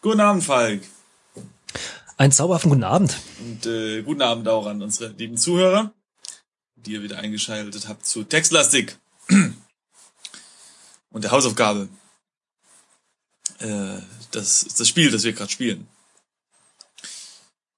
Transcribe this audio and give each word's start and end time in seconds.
Guten 0.00 0.20
Abend, 0.20 0.44
Falk. 0.44 0.82
Ein 2.18 2.30
zauberhaften 2.30 2.70
guten 2.70 2.84
Abend. 2.84 3.18
Und 3.40 3.66
äh, 3.66 4.02
guten 4.02 4.22
Abend 4.22 4.46
auch 4.46 4.66
an 4.66 4.80
unsere 4.80 5.10
lieben 5.10 5.36
Zuhörer, 5.36 5.92
die 6.76 6.92
ihr 6.92 7.02
wieder 7.02 7.18
eingeschaltet 7.18 7.88
habt 7.88 8.06
zu 8.06 8.22
Textlastik 8.22 8.96
und 11.10 11.24
der 11.24 11.32
Hausaufgabe. 11.32 11.88
Äh, 13.58 13.98
das 14.30 14.62
ist 14.62 14.78
das 14.78 14.86
Spiel, 14.86 15.10
das 15.10 15.24
wir 15.24 15.32
gerade 15.32 15.50
spielen. 15.50 15.88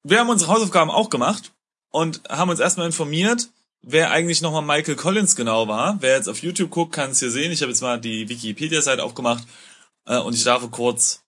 Wir 0.02 0.20
haben 0.20 0.28
unsere 0.28 0.52
Hausaufgaben 0.52 0.90
auch 0.90 1.08
gemacht 1.08 1.52
und 1.90 2.20
haben 2.28 2.50
uns 2.50 2.60
erstmal 2.60 2.86
informiert, 2.86 3.48
wer 3.80 4.10
eigentlich 4.10 4.42
nochmal 4.42 4.60
Michael 4.60 4.96
Collins 4.96 5.36
genau 5.36 5.68
war. 5.68 5.96
Wer 6.00 6.16
jetzt 6.16 6.28
auf 6.28 6.42
YouTube 6.42 6.70
guckt, 6.70 6.92
kann 6.92 7.12
es 7.12 7.20
hier 7.20 7.30
sehen. 7.30 7.50
Ich 7.50 7.62
habe 7.62 7.72
jetzt 7.72 7.80
mal 7.80 7.98
die 7.98 8.28
Wikipedia-Seite 8.28 9.02
aufgemacht 9.02 9.44
äh, 10.04 10.18
und 10.18 10.34
ich 10.34 10.44
darf 10.44 10.70
kurz 10.70 11.22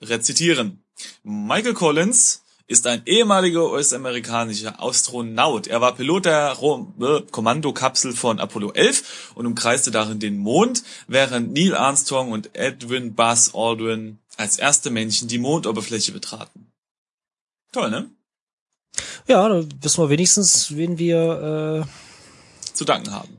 rezitieren. 0.00 0.84
Michael 1.22 1.74
Collins 1.74 2.42
ist 2.68 2.86
ein 2.86 3.02
ehemaliger 3.06 3.70
US-amerikanischer 3.70 4.82
Astronaut. 4.82 5.66
Er 5.68 5.80
war 5.80 5.94
Pilot 5.94 6.24
der 6.24 6.56
äh, 6.60 7.20
Kommandokapsel 7.30 8.12
von 8.12 8.40
Apollo 8.40 8.72
11 8.72 9.32
und 9.36 9.46
umkreiste 9.46 9.90
darin 9.92 10.18
den 10.18 10.38
Mond, 10.38 10.82
während 11.06 11.52
Neil 11.52 11.76
Armstrong 11.76 12.32
und 12.32 12.56
Edwin 12.56 13.14
Buzz 13.14 13.52
Aldrin 13.54 14.18
als 14.36 14.58
erste 14.58 14.90
Männchen 14.90 15.28
die 15.28 15.38
Mondoberfläche 15.38 16.12
betraten. 16.12 16.72
Toll, 17.72 17.90
ne? 17.90 18.10
Ja, 19.28 19.48
da 19.48 19.64
wissen 19.80 20.02
wir 20.02 20.08
wenigstens, 20.10 20.74
wen 20.76 20.98
wir 20.98 21.86
Zu 22.72 22.84
danken 22.84 23.12
haben. 23.12 23.36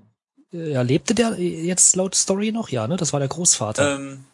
äh, 0.53 0.71
ja, 0.71 0.81
lebte 0.83 1.13
der 1.15 1.37
jetzt 1.39 1.95
laut 1.95 2.15
Story 2.15 2.51
noch? 2.51 2.69
Ja, 2.69 2.87
ne? 2.87 2.95
Das 2.95 3.11
war 3.13 3.19
der 3.19 3.29
Großvater. 3.29 3.95
Ähm, 3.95 4.25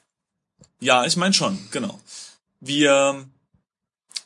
ja, 0.83 1.05
ich 1.05 1.15
meine 1.17 1.33
schon, 1.33 1.57
genau. 1.71 1.99
Wir, 2.59 3.25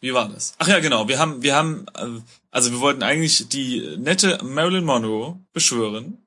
wie 0.02 0.14
war 0.14 0.30
das? 0.30 0.54
Ach 0.58 0.68
ja, 0.68 0.80
genau. 0.80 1.08
Wir 1.08 1.20
haben, 1.20 1.42
wir 1.42 1.56
haben, 1.56 1.86
äh, 1.96 2.22
also 2.52 2.72
wir 2.72 2.80
wollten 2.80 3.04
eigentlich 3.04 3.48
die 3.50 3.96
nette 3.98 4.44
Marilyn 4.44 4.86
Monroe 4.86 5.40
beschwören, 5.54 6.18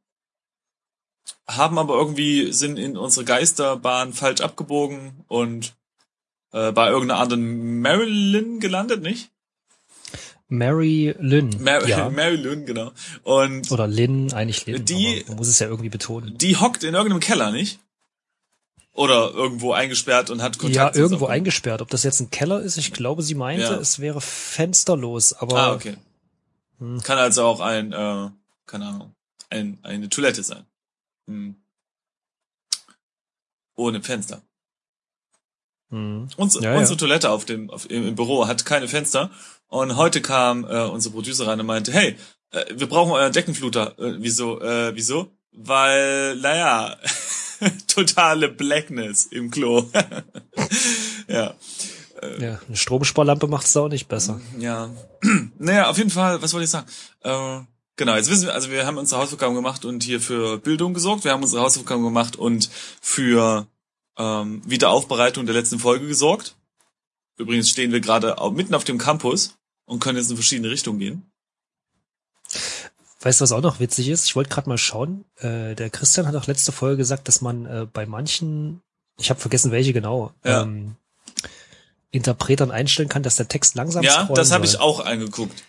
haben 1.47 1.78
aber 1.78 1.95
irgendwie 1.95 2.53
sind 2.53 2.78
in 2.78 2.97
unsere 2.97 3.25
Geisterbahn 3.25 4.12
falsch 4.12 4.41
abgebogen 4.41 5.25
und 5.28 5.75
äh, 6.53 6.72
bei 6.72 6.89
irgendeiner 6.89 7.20
anderen 7.20 7.81
Marilyn 7.81 8.61
gelandet, 8.61 9.03
nicht? 9.03 9.31
Mary 10.48 11.15
Lynn. 11.20 11.62
Mar 11.62 11.87
ja. 11.87 12.11
Marilyn, 12.20 12.67
genau. 12.67 12.91
Und 13.22 13.70
Oder 13.70 13.87
Lynn, 13.87 14.33
eigentlich 14.33 14.67
Lynn. 14.67 14.84
Die- 14.84 15.25
muss 15.37 15.47
es 15.47 15.61
ja 15.61 15.69
irgendwie 15.69 15.91
betonen. 15.91 16.37
die 16.39 16.56
hockt 16.56 16.83
in 16.83 16.94
irgendeinem 16.94 17.20
Keller, 17.20 17.53
nicht? 17.53 17.78
Oder 18.92 19.30
irgendwo 19.33 19.72
eingesperrt 19.72 20.30
und 20.30 20.42
hat 20.42 20.58
Kontakt 20.58 20.96
ja, 20.96 21.00
irgendwo 21.02 21.27
eingesperrt. 21.27 21.80
Ob 21.80 21.91
das 21.91 22.02
jetzt 22.02 22.20
ein 22.20 22.30
Keller 22.30 22.60
ist, 22.60 22.77
ich 22.77 22.92
glaube, 22.92 23.22
sie 23.22 23.34
meinte, 23.36 23.62
Ja. 23.64 23.74
es 23.77 24.00
wäre 24.00 24.20
fensterlos, 24.20 25.32
aber 25.32 25.56
Ah, 25.56 25.72
okay. 25.74 25.97
Hm. 26.78 27.00
Kann 27.02 27.16
also 27.19 27.44
auch 27.44 27.60
ein, 27.60 27.92
äh, 27.92 28.28
keine 28.66 28.86
Ahnung, 28.86 29.14
ein, 29.48 29.78
eine 29.82 30.08
Toilette 30.08 30.42
sein. 30.42 30.64
Hm. 31.28 31.55
Ohne 33.77 34.02
Fenster. 34.02 34.42
hm. 35.91 36.28
Uns, 36.36 36.54
Ja, 36.60 36.75
unsere 36.77 36.94
ja. 36.94 36.98
Toilette 36.98 37.30
auf 37.30 37.44
dem, 37.44 37.70
auf, 37.70 37.88
im, 37.91 38.08
im 38.08 38.14
Büro 38.16 38.47
hat 38.47 38.64
keine 38.66 38.88
Fenster. 38.88 39.30
Und 39.69 39.97
heute 39.97 40.20
kam 40.20 40.64
äh, 40.64 40.82
unsere 40.84 41.14
Producer 41.14 41.47
rein 41.47 41.60
und 41.60 41.66
meinte, 41.66 41.92
hey, 41.92 42.16
äh, 42.50 42.64
wir 42.75 42.88
brauchen 42.88 43.12
euren 43.12 43.32
Deckenfluter. 43.32 43.97
Äh, 43.98 44.14
wieso? 44.19 44.60
Äh, 44.60 44.94
wieso? 44.97 45.30
Weil, 45.52 46.36
naja, 46.36 46.97
totale 47.86 48.48
Blackness 48.48 49.27
im 49.27 49.50
Klo. 49.50 49.89
ja. 51.28 51.55
ja, 52.39 52.61
eine 52.66 52.77
Stromsparlampe 52.77 53.47
macht 53.47 53.66
es 53.66 53.77
auch 53.77 53.89
nicht 53.89 54.08
besser. 54.08 54.41
Ja. 54.58 54.91
naja, 55.58 55.88
auf 55.88 55.98
jeden 55.98 56.11
Fall, 56.11 56.41
was 56.42 56.53
wollte 56.53 56.64
ich 56.64 56.70
sagen? 56.70 56.86
Äh, 57.22 57.61
genau, 57.97 58.16
jetzt 58.16 58.31
wissen 58.31 58.47
wir, 58.47 58.55
also 58.55 58.70
wir 58.70 58.86
haben 58.86 58.98
unsere 58.98 59.21
Hausaufgaben 59.21 59.54
gemacht 59.54 59.84
und 59.84 60.03
hier 60.03 60.21
für 60.21 60.59
Bildung 60.59 60.94
gesorgt. 60.94 61.25
Wir 61.25 61.32
haben 61.32 61.43
unsere 61.43 61.62
Hausaufgaben 61.62 62.03
gemacht 62.03 62.37
und 62.37 62.71
für 63.00 63.66
ähm, 64.19 64.62
Wiederaufbereitung 64.65 65.47
der 65.47 65.54
letzten 65.54 65.78
Folge 65.78 66.06
gesorgt. 66.06 66.56
Übrigens 67.37 67.71
stehen 67.71 67.92
wir 67.92 68.00
gerade 68.00 68.37
mitten 68.53 68.75
auf 68.75 68.84
dem 68.84 68.98
Campus 68.98 69.56
und 69.87 70.00
können 70.00 70.19
jetzt 70.19 70.31
in 70.31 70.37
verschiedene 70.37 70.71
Richtungen 70.71 70.98
gehen. 70.98 71.31
Weißt 73.22 73.41
du, 73.41 73.42
was 73.42 73.53
auch 73.53 73.60
noch 73.60 73.81
witzig 73.81 74.08
ist? 74.08 74.25
Ich 74.25 74.34
wollte 74.36 74.50
gerade 74.50 74.69
mal 74.69 74.78
schauen. 74.78 75.25
Äh, 75.38 75.75
der 75.75 75.91
Christian 75.91 76.26
hat 76.26 76.34
auch 76.36 76.47
letzte 76.47 76.72
Folge 76.72 76.97
gesagt, 76.97 77.28
dass 77.28 77.41
man 77.42 77.66
äh, 77.66 77.86
bei 77.92 78.06
manchen, 78.06 78.81
ich 79.19 79.28
habe 79.31 79.38
vergessen 79.41 79.70
welche 79.72 79.92
genau, 79.92 80.32
Ja. 80.44 80.62
ähm, 80.62 80.97
Interpretern 82.10 82.70
einstellen 82.70 83.09
kann, 83.09 83.22
dass 83.22 83.36
der 83.36 83.47
Text 83.48 83.75
langsam 83.76 84.03
ja, 84.03 84.28
das 84.34 84.50
habe 84.50 84.64
ich 84.64 84.80
auch 84.80 85.04
angeguckt. 85.04 85.62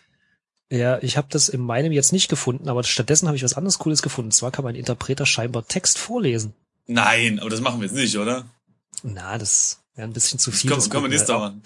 Ja, 0.72 0.97
ich 1.03 1.17
habe 1.17 1.28
das 1.29 1.50
in 1.50 1.59
meinem 1.61 1.91
jetzt 1.91 2.13
nicht 2.13 2.29
gefunden, 2.29 2.69
aber 2.69 2.84
stattdessen 2.84 3.28
habe 3.28 3.35
ich 3.38 3.44
was 3.44 3.53
anderes 3.53 3.78
Cooles 3.78 4.01
gefunden. 4.01 4.28
Und 4.28 4.31
zwar 4.34 4.51
kann 4.51 4.63
mein 4.63 4.75
Interpreter 4.75 5.25
scheinbar 5.25 5.67
Text 5.67 5.97
vorlesen. 6.00 6.53
Nein, 6.88 7.40
aber 7.40 7.50
das 7.50 7.59
machen 7.61 7.81
wir 7.81 7.88
jetzt 7.88 7.95
nicht, 7.95 8.17
oder? 8.17 8.45
Na, 9.03 9.38
das 9.38 9.79
wäre 9.95 10.07
ein 10.07 10.13
bisschen 10.13 10.40
zu 10.40 10.50
Das 10.51 10.61
viel. 10.61 10.69
können, 10.69 10.79
des 10.81 10.90
können 10.90 11.03
wir 11.03 11.09
nächstes. 11.09 11.29
Mal 11.29 11.40
machen. 11.40 11.63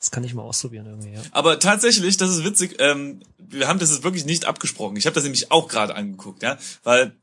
Das 0.00 0.10
kann 0.10 0.24
ich 0.24 0.34
mal 0.34 0.42
ausprobieren 0.42 0.86
irgendwie, 0.86 1.12
ja. 1.12 1.22
Aber 1.30 1.60
tatsächlich, 1.60 2.16
das 2.16 2.30
ist 2.30 2.44
witzig, 2.44 2.76
ähm, 2.78 3.20
wir 3.38 3.68
haben 3.68 3.78
das 3.78 3.90
jetzt 3.90 4.02
wirklich 4.02 4.24
nicht 4.24 4.46
abgesprochen. 4.46 4.96
Ich 4.96 5.06
habe 5.06 5.14
das 5.14 5.24
nämlich 5.24 5.52
auch 5.52 5.68
gerade 5.68 5.94
angeguckt, 5.94 6.42
ja, 6.42 6.58
weil 6.82 7.14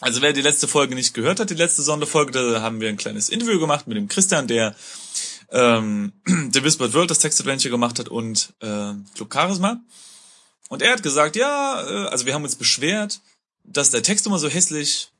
also 0.00 0.22
wer 0.22 0.32
die 0.32 0.40
letzte 0.40 0.66
Folge 0.66 0.94
nicht 0.94 1.12
gehört 1.12 1.40
hat, 1.40 1.50
die 1.50 1.54
letzte 1.54 1.82
Sonderfolge, 1.82 2.32
da 2.32 2.62
haben 2.62 2.80
wir 2.80 2.88
ein 2.88 2.96
kleines 2.96 3.28
Interview 3.28 3.60
gemacht 3.60 3.86
mit 3.86 3.96
dem 3.96 4.08
Christian, 4.08 4.46
der 4.46 4.74
ähm, 5.50 6.12
The 6.52 6.64
Whispered 6.64 6.94
World, 6.94 7.10
das 7.10 7.18
Text-Adventure 7.18 7.70
gemacht 7.70 7.98
hat 7.98 8.08
und 8.08 8.54
äh, 8.60 8.94
Club 9.14 9.32
Charisma. 9.32 9.80
Und 10.68 10.82
er 10.82 10.92
hat 10.92 11.02
gesagt, 11.02 11.36
ja, 11.36 11.84
äh, 11.86 12.08
also 12.08 12.24
wir 12.24 12.32
haben 12.32 12.44
uns 12.44 12.56
beschwert, 12.56 13.20
dass 13.64 13.90
der 13.90 14.02
Text 14.02 14.26
immer 14.26 14.38
so 14.38 14.48
hässlich 14.48 15.10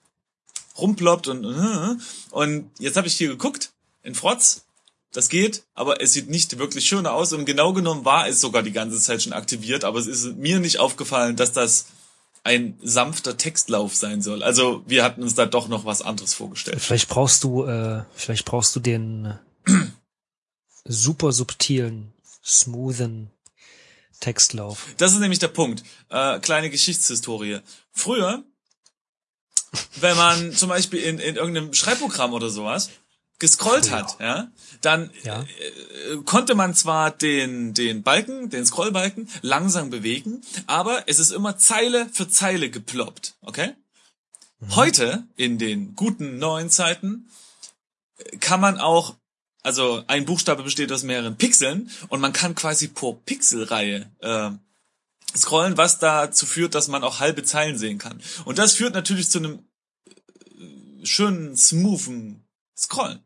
rumploppt 0.78 1.28
und 1.28 1.44
äh, 1.44 1.96
und 2.30 2.70
jetzt 2.78 2.96
habe 2.96 3.06
ich 3.06 3.14
hier 3.14 3.28
geguckt 3.28 3.72
in 4.02 4.14
Frotz 4.14 4.64
das 5.12 5.28
geht, 5.28 5.64
aber 5.74 6.00
es 6.00 6.12
sieht 6.12 6.30
nicht 6.30 6.58
wirklich 6.58 6.86
schön 6.86 7.06
aus 7.06 7.32
und 7.32 7.44
genau 7.44 7.72
genommen 7.72 8.04
war 8.04 8.28
es 8.28 8.40
sogar 8.40 8.62
die 8.62 8.72
ganze 8.72 9.00
Zeit 9.00 9.22
schon 9.22 9.32
aktiviert, 9.32 9.84
aber 9.84 9.98
es 9.98 10.06
ist 10.06 10.36
mir 10.36 10.60
nicht 10.60 10.78
aufgefallen, 10.78 11.36
dass 11.36 11.52
das 11.52 11.86
ein 12.44 12.78
sanfter 12.82 13.36
Textlauf 13.36 13.94
sein 13.94 14.22
soll. 14.22 14.42
Also 14.42 14.82
wir 14.86 15.04
hatten 15.04 15.22
uns 15.22 15.34
da 15.34 15.46
doch 15.46 15.68
noch 15.68 15.84
was 15.84 16.00
anderes 16.00 16.32
vorgestellt. 16.32 16.80
Vielleicht 16.80 17.08
brauchst 17.08 17.44
du, 17.44 17.64
äh, 17.64 18.04
vielleicht 18.14 18.44
brauchst 18.44 18.74
du 18.76 18.80
den 18.80 19.38
äh, 19.66 19.72
super 20.84 21.32
subtilen, 21.32 22.12
smoothen 22.44 23.30
Textlauf. 24.20 24.86
Das 24.96 25.12
ist 25.12 25.18
nämlich 25.18 25.38
der 25.38 25.48
Punkt. 25.48 25.82
Äh, 26.08 26.38
kleine 26.40 26.70
Geschichtshistorie. 26.70 27.60
Früher, 27.90 28.44
wenn 29.96 30.16
man 30.16 30.52
zum 30.52 30.68
Beispiel 30.68 31.00
in, 31.00 31.18
in 31.18 31.36
irgendeinem 31.36 31.74
Schreibprogramm 31.74 32.32
oder 32.32 32.48
sowas 32.48 32.90
gescrollt 33.40 33.90
hat, 33.90 34.20
ja, 34.20 34.52
dann 34.82 35.10
Ja. 35.24 35.42
äh, 35.42 36.16
konnte 36.24 36.54
man 36.54 36.74
zwar 36.74 37.10
den, 37.10 37.74
den 37.74 38.02
Balken, 38.04 38.50
den 38.50 38.64
Scrollbalken 38.64 39.28
langsam 39.42 39.90
bewegen, 39.90 40.42
aber 40.66 41.08
es 41.08 41.18
ist 41.18 41.32
immer 41.32 41.58
Zeile 41.58 42.08
für 42.12 42.28
Zeile 42.28 42.70
geploppt, 42.70 43.36
okay? 43.40 43.74
Heute, 44.70 45.26
in 45.36 45.58
den 45.58 45.96
guten 45.96 46.38
neuen 46.38 46.68
Zeiten, 46.70 47.28
äh, 48.18 48.36
kann 48.36 48.60
man 48.60 48.78
auch, 48.78 49.16
also 49.62 50.04
ein 50.06 50.26
Buchstabe 50.26 50.62
besteht 50.62 50.92
aus 50.92 51.02
mehreren 51.02 51.36
Pixeln 51.36 51.90
und 52.08 52.20
man 52.20 52.32
kann 52.32 52.54
quasi 52.54 52.88
pro 52.88 53.14
Pixelreihe 53.14 54.10
äh, 54.20 54.50
scrollen, 55.36 55.76
was 55.78 55.98
dazu 55.98 56.44
führt, 56.44 56.74
dass 56.74 56.88
man 56.88 57.04
auch 57.04 57.20
halbe 57.20 57.42
Zeilen 57.42 57.78
sehen 57.78 57.98
kann. 57.98 58.20
Und 58.44 58.58
das 58.58 58.74
führt 58.74 58.94
natürlich 58.94 59.30
zu 59.30 59.38
einem 59.38 59.60
äh, 60.06 61.06
schönen, 61.06 61.56
smoothen 61.56 62.44
Scrollen. 62.76 63.20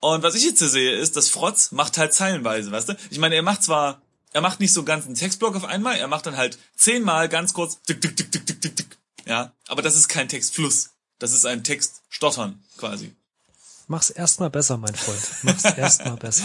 Und 0.00 0.22
was 0.22 0.34
ich 0.34 0.44
jetzt 0.44 0.58
hier 0.60 0.68
sehe, 0.68 0.92
ist, 0.92 1.16
dass 1.16 1.28
Frotz 1.28 1.72
macht 1.72 1.98
halt 1.98 2.12
zeilenweise, 2.12 2.70
weißt 2.70 2.90
du? 2.90 2.96
Ich 3.10 3.18
meine, 3.18 3.34
er 3.34 3.42
macht 3.42 3.62
zwar, 3.62 4.00
er 4.32 4.40
macht 4.40 4.60
nicht 4.60 4.72
so 4.72 4.84
ganz 4.84 5.06
einen 5.06 5.16
Textblock 5.16 5.56
auf 5.56 5.64
einmal, 5.64 5.96
er 5.96 6.08
macht 6.08 6.26
dann 6.26 6.36
halt 6.36 6.58
zehnmal 6.76 7.28
ganz 7.28 7.52
kurz 7.52 7.82
tick, 7.82 8.00
tick, 8.00 8.16
tick, 8.16 8.30
tick, 8.30 8.46
tick, 8.46 8.60
tick, 8.60 8.76
tick. 8.76 8.98
Ja, 9.26 9.52
aber 9.66 9.82
das 9.82 9.96
ist 9.96 10.08
kein 10.08 10.28
Textfluss. 10.28 10.90
Das 11.18 11.32
ist 11.32 11.44
ein 11.44 11.64
Textstottern 11.64 12.62
quasi. 12.76 13.14
Mach's 13.88 14.10
erstmal 14.10 14.50
besser, 14.50 14.76
mein 14.76 14.94
Freund. 14.94 15.20
Mach's 15.42 15.64
erstmal 15.76 16.16
besser. 16.16 16.44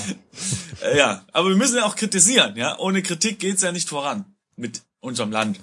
Äh, 0.82 0.98
ja, 0.98 1.26
aber 1.32 1.50
wir 1.50 1.56
müssen 1.56 1.76
ja 1.76 1.86
auch 1.86 1.96
kritisieren, 1.96 2.56
ja? 2.56 2.80
Ohne 2.80 3.04
Kritik 3.04 3.40
geht's 3.40 3.62
ja 3.62 3.72
nicht 3.72 3.90
voran 3.90 4.26
mit 4.56 4.82
unserem 5.00 5.32
Land. 5.32 5.60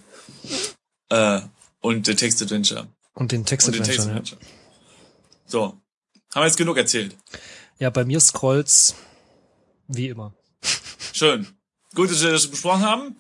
Äh, 1.09 1.41
und 1.81 2.07
der 2.07 2.17
Textadventure. 2.17 2.81
Und 2.81 2.87
den 2.87 2.91
Und 3.15 3.31
den 3.33 3.45
Textadventure, 3.47 3.89
ja. 3.89 3.97
Textadventure. 3.97 4.41
So. 5.47 5.81
Haben 6.33 6.43
wir 6.43 6.47
jetzt 6.47 6.59
genug 6.59 6.77
erzählt. 6.77 7.17
Ja, 7.81 7.91
bei 7.91 8.05
mir 8.05 8.21
scrollt's 8.21 8.95
wie 9.89 10.09
immer. 10.09 10.33
Schön. 11.13 11.49
Gut, 11.95 12.11
dass 12.11 12.23
wir 12.23 12.31
das 12.31 12.47
besprochen 12.47 12.83
haben. 12.83 13.17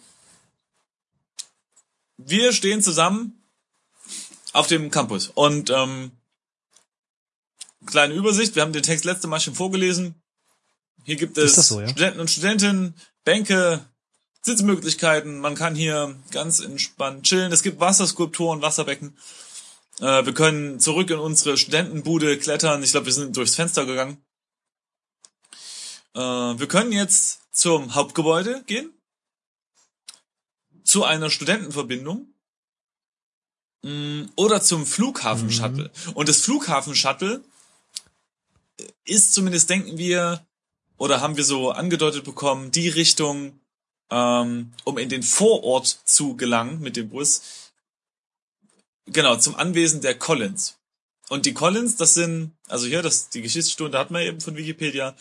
Wir 2.18 2.52
stehen 2.52 2.82
zusammen 2.82 3.42
auf 4.52 4.66
dem 4.68 4.90
Campus 4.90 5.28
und 5.34 5.70
ähm, 5.70 6.12
kleine 7.86 8.14
Übersicht. 8.14 8.54
Wir 8.54 8.62
haben 8.62 8.72
den 8.72 8.82
Text 8.82 9.04
letzte 9.04 9.26
Mal 9.26 9.40
schon 9.40 9.54
vorgelesen. 9.54 10.14
Hier 11.04 11.16
gibt 11.16 11.38
es 11.38 11.54
so, 11.54 11.80
ja? 11.80 11.88
Studenten 11.88 12.20
und 12.20 12.30
Studentinnen, 12.30 12.94
Bänke, 13.24 13.84
Sitzmöglichkeiten. 14.42 15.40
Man 15.40 15.54
kann 15.54 15.74
hier 15.74 16.14
ganz 16.30 16.60
entspannt 16.60 17.24
chillen. 17.24 17.52
Es 17.52 17.62
gibt 17.62 17.80
Wasserskulpturen, 17.80 18.60
Wasserbecken. 18.60 19.16
Äh, 20.00 20.26
wir 20.26 20.34
können 20.34 20.78
zurück 20.78 21.10
in 21.10 21.18
unsere 21.18 21.56
Studentenbude 21.56 22.38
klettern. 22.38 22.82
Ich 22.82 22.90
glaube, 22.90 23.06
wir 23.06 23.12
sind 23.14 23.36
durchs 23.36 23.56
Fenster 23.56 23.86
gegangen. 23.86 24.22
Äh, 26.14 26.20
wir 26.20 26.68
können 26.68 26.92
jetzt 26.92 27.40
zum 27.52 27.94
Hauptgebäude 27.94 28.62
gehen. 28.64 28.92
Zu 30.84 31.04
einer 31.04 31.30
Studentenverbindung. 31.30 32.32
Mm, 33.82 34.24
Oder 34.36 34.60
zum 34.62 34.86
Flughafen-Shuttle. 34.86 35.90
Und 36.14 36.28
das 36.28 36.42
Flughafen-Shuttle 36.42 37.42
ist 39.04 39.32
zumindest, 39.32 39.70
denken 39.70 39.98
wir, 39.98 40.46
oder 40.96 41.20
haben 41.20 41.36
wir 41.36 41.44
so 41.44 41.70
angedeutet 41.70 42.24
bekommen, 42.24 42.70
die 42.70 42.88
Richtung, 42.88 43.60
ähm, 44.10 44.72
um 44.84 44.98
in 44.98 45.08
den 45.08 45.22
Vorort 45.22 45.86
zu 46.04 46.36
gelangen 46.36 46.80
mit 46.80 46.96
dem 46.96 47.08
Bus. 47.08 47.42
Genau, 49.06 49.36
zum 49.36 49.54
Anwesen 49.54 50.00
der 50.02 50.18
Collins. 50.18 50.78
Und 51.28 51.46
die 51.46 51.54
Collins, 51.54 51.96
das 51.96 52.14
sind, 52.14 52.52
also 52.68 52.86
hier, 52.86 53.02
das 53.02 53.30
die 53.30 53.40
Geschichtsstunde 53.40 53.98
hat 53.98 54.10
man 54.10 54.22
eben 54.22 54.40
von 54.40 54.56
Wikipedia. 54.56 55.16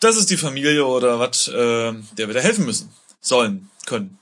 Das 0.00 0.16
ist 0.16 0.30
die 0.30 0.38
Familie 0.38 0.86
oder 0.86 1.18
was, 1.18 1.48
äh, 1.48 1.92
der 2.16 2.26
wir 2.26 2.34
da 2.34 2.40
helfen 2.40 2.64
müssen, 2.64 2.92
sollen, 3.20 3.70
können. 3.86 4.18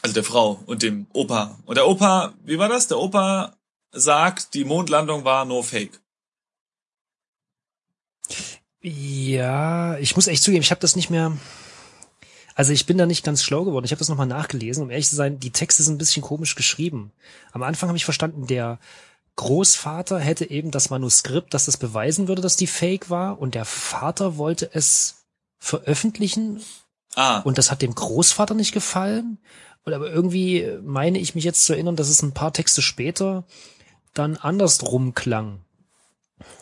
Also 0.00 0.14
der 0.14 0.24
Frau 0.24 0.62
und 0.66 0.82
dem 0.82 1.06
Opa. 1.12 1.58
Und 1.66 1.76
der 1.76 1.86
Opa, 1.86 2.32
wie 2.44 2.58
war 2.58 2.68
das? 2.68 2.88
Der 2.88 2.98
Opa 2.98 3.54
sagt, 3.92 4.54
die 4.54 4.64
Mondlandung 4.64 5.24
war 5.24 5.44
nur 5.44 5.62
Fake. 5.62 6.00
Ja, 8.80 9.98
ich 9.98 10.14
muss 10.14 10.28
echt 10.28 10.42
zugeben, 10.42 10.62
ich 10.62 10.70
habe 10.70 10.80
das 10.80 10.96
nicht 10.96 11.10
mehr. 11.10 11.36
Also 12.54 12.72
ich 12.72 12.86
bin 12.86 12.96
da 12.98 13.06
nicht 13.06 13.24
ganz 13.24 13.42
schlau 13.42 13.64
geworden. 13.64 13.84
Ich 13.84 13.90
habe 13.90 13.98
das 13.98 14.08
nochmal 14.08 14.26
nachgelesen. 14.26 14.82
Um 14.82 14.90
ehrlich 14.90 15.08
zu 15.08 15.16
sein, 15.16 15.38
die 15.38 15.50
Texte 15.50 15.82
sind 15.82 15.94
ein 15.94 15.98
bisschen 15.98 16.22
komisch 16.22 16.54
geschrieben. 16.54 17.12
Am 17.52 17.62
Anfang 17.62 17.88
habe 17.88 17.96
ich 17.96 18.04
verstanden, 18.04 18.46
der 18.46 18.78
Großvater 19.38 20.18
hätte 20.18 20.50
eben 20.50 20.72
das 20.72 20.90
Manuskript, 20.90 21.54
dass 21.54 21.66
das 21.66 21.76
beweisen 21.76 22.26
würde, 22.26 22.42
dass 22.42 22.56
die 22.56 22.66
fake 22.66 23.08
war. 23.08 23.40
Und 23.40 23.54
der 23.54 23.64
Vater 23.64 24.36
wollte 24.36 24.68
es 24.72 25.24
veröffentlichen. 25.58 26.60
Ah, 27.14 27.38
Und 27.40 27.56
das 27.56 27.70
hat 27.70 27.80
dem 27.80 27.94
Großvater 27.94 28.54
nicht 28.54 28.72
gefallen. 28.72 29.38
Und 29.84 29.94
aber 29.94 30.10
irgendwie 30.10 30.68
meine 30.82 31.18
ich 31.18 31.34
mich 31.36 31.44
jetzt 31.44 31.64
zu 31.64 31.72
erinnern, 31.72 31.96
dass 31.96 32.08
es 32.08 32.20
ein 32.20 32.34
paar 32.34 32.52
Texte 32.52 32.82
später 32.82 33.44
dann 34.12 34.36
andersrum 34.36 35.14
klang. 35.14 35.64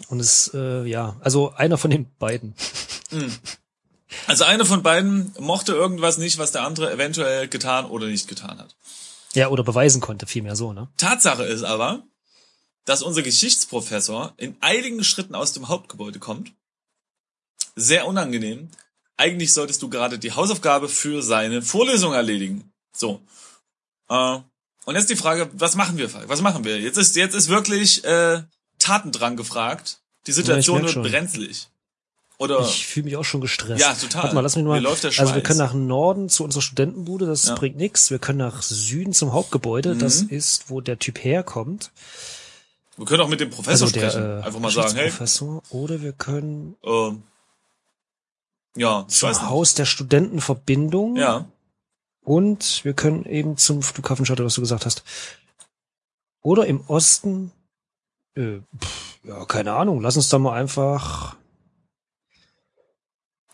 Und 0.09 0.21
es, 0.21 0.51
äh, 0.55 0.85
ja, 0.85 1.17
also 1.21 1.53
einer 1.53 1.79
von 1.79 1.91
den 1.91 2.15
beiden. 2.19 2.55
also 4.27 4.45
einer 4.45 4.67
von 4.67 4.83
beiden 4.83 5.35
mochte 5.39 5.73
irgendwas 5.73 6.19
nicht, 6.19 6.39
was 6.39 6.53
der 6.53 6.63
andere 6.63 6.93
eventuell 6.93 7.49
getan 7.49 7.87
oder 7.87 8.07
nicht 8.07 8.29
getan 8.29 8.59
hat. 8.59 8.77
Ja, 9.35 9.49
oder 9.49 9.65
beweisen 9.65 10.01
konnte, 10.01 10.27
vielmehr 10.27 10.57
so, 10.57 10.73
ne? 10.73 10.89
Tatsache 10.97 11.43
ist 11.43 11.63
aber, 11.63 12.05
dass 12.87 13.03
unser 13.03 13.23
Geschichtsprofessor 13.23 14.33
in 14.39 14.57
einigen 14.61 15.05
Schritten 15.05 15.35
aus 15.35 15.53
dem 15.53 15.69
Hauptgebäude 15.69 16.19
kommt. 16.19 16.53
Sehr 17.75 18.07
unangenehm. 18.07 18.71
Eigentlich 19.19 19.53
solltest 19.53 19.83
du 19.83 19.89
gerade 19.91 20.19
die 20.19 20.33
Hausaufgabe 20.33 20.89
für 20.89 21.23
seine 21.23 21.63
Vorlesung 21.63 22.15
erledigen. 22.15 22.73
So. 22.95 23.21
Äh, 24.09 24.39
und 24.85 24.95
jetzt 24.95 25.11
die 25.11 25.17
Frage, 25.17 25.51
was 25.53 25.75
machen 25.75 25.99
wir? 25.99 26.09
Falk? 26.09 26.29
Was 26.29 26.41
machen 26.41 26.65
wir? 26.65 26.81
Jetzt 26.81 26.97
ist 26.97 27.17
jetzt 27.17 27.35
ist 27.35 27.49
wirklich 27.49 28.05
äh, 28.05 28.43
Tatendrang 28.79 29.37
gefragt. 29.37 29.99
Die 30.27 30.33
Situation 30.33 30.77
merk 30.83 30.85
wird 30.87 30.93
schon. 30.95 31.03
brenzlig. 31.03 31.69
Oder 32.39 32.61
Ich 32.61 32.87
fühle 32.87 33.05
mich 33.07 33.17
auch 33.17 33.25
schon 33.25 33.41
gestresst. 33.41 33.81
Ja, 33.81 33.95
total. 33.95 34.25
Warte 34.25 34.35
mal, 34.35 34.43
lass 34.43 34.57
mich 34.57 34.65
mal. 34.67 34.81
Läuft 34.81 35.05
der 35.05 35.13
also 35.19 35.35
wir 35.35 35.43
können 35.43 35.59
nach 35.59 35.73
Norden 35.73 36.29
zu 36.29 36.45
unserer 36.45 36.61
Studentenbude, 36.63 37.25
das 37.27 37.47
Ja. 37.47 37.55
bringt 37.55 37.77
nichts. 37.79 38.11
Wir 38.11 38.19
können 38.19 38.39
nach 38.39 38.63
Süden 38.63 39.15
zum 39.15 39.33
Hauptgebäude, 39.33 39.97
das 39.97 40.25
Mhm. 40.25 40.29
ist, 40.29 40.69
wo 40.69 40.83
der 40.83 40.99
Typ 40.99 41.25
herkommt. 41.25 41.91
Wir 42.97 43.07
können 43.07 43.21
auch 43.23 43.29
mit 43.29 43.41
dem 43.41 43.51
Professor 43.51 43.87
Also 43.87 43.99
der 43.99 44.11
sprechen. 44.11 44.41
äh, 44.41 44.43
Einfach 44.43 44.61
mal 44.61 44.71
sagen, 44.71 44.95
hey. 44.97 45.13
Oder 45.71 46.01
wir 46.03 46.13
können 46.13 46.77
ähm, 46.83 47.23
ja, 48.77 49.05
ich 49.09 49.15
zum 49.17 49.29
weiß 49.31 49.41
nicht. 49.41 49.51
Haus 49.51 49.75
der 49.75 49.85
Studentenverbindung. 49.87 51.17
Ja, 51.17 51.47
Und 52.23 52.85
wir 52.85 52.93
können 52.95 53.25
eben 53.25 53.57
zum 53.57 53.83
Flughafen 53.83 54.27
Shuttle, 54.27 54.45
was 54.45 54.55
du 54.55 54.61
gesagt 54.61 54.85
hast. 54.87 55.03
Oder 56.43 56.67
im 56.67 56.81
Osten. 56.89 57.53
Äh, 58.35 58.59
pff, 58.79 59.19
ja, 59.25 59.45
keine 59.47 59.73
Ahnung. 59.73 60.01
Lass 60.03 60.17
uns 60.17 60.29
da 60.29 60.39
mal 60.39 60.53
einfach. 60.53 61.37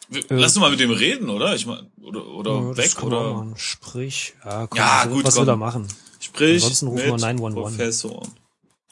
wir, 0.09 0.23
Äh, 0.31 0.35
lass 0.35 0.55
doch 0.55 0.61
mal 0.61 0.71
mit 0.71 0.81
dem 0.81 0.91
reden, 0.91 1.31
oder? 1.31 1.55
Ich 1.55 1.67
mein, 1.67 1.87
oder 2.03 2.27
oder 2.27 2.51
Ja, 2.53 2.77
weg 2.77 3.03
oder. 3.03 3.47
Sprich. 3.57 4.35
Ja, 4.45 4.67
komm, 4.67 4.79
Ja, 4.79 5.03
so, 5.05 5.11
gut, 5.11 5.25
was 5.25 5.35
komm. 5.35 5.43
wir 5.43 5.47
da 5.47 5.57
machen. 5.57 5.89
Sprich 6.21 6.63
Ansonsten 6.63 6.89
rufen 6.89 7.05
wir 7.07 7.17
911. 7.19 7.55
Professor. 7.55 8.23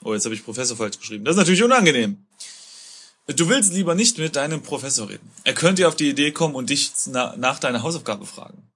Oh, 0.03 0.15
jetzt 0.15 0.25
habe 0.25 0.35
ich 0.35 0.45
Professor 0.45 0.77
falsch 0.77 0.99
geschrieben. 0.99 1.25
Das 1.25 1.35
ist 1.35 1.39
natürlich 1.39 1.63
unangenehm. 1.63 2.25
Du 3.27 3.49
willst 3.49 3.73
lieber 3.73 3.95
nicht 3.95 4.19
mit 4.19 4.37
deinem 4.37 4.63
Professor 4.63 5.09
reden. 5.09 5.31
Er 5.45 5.55
könnte 5.55 5.87
auf 5.87 5.95
die 5.95 6.09
Idee 6.09 6.33
kommen 6.33 6.55
und 6.55 6.71
dich 6.71 6.91
na, 7.07 7.35
nach 7.37 7.59
deiner 7.59 7.83
Hausaufgabe 7.83 8.27
fragen. 8.27 8.71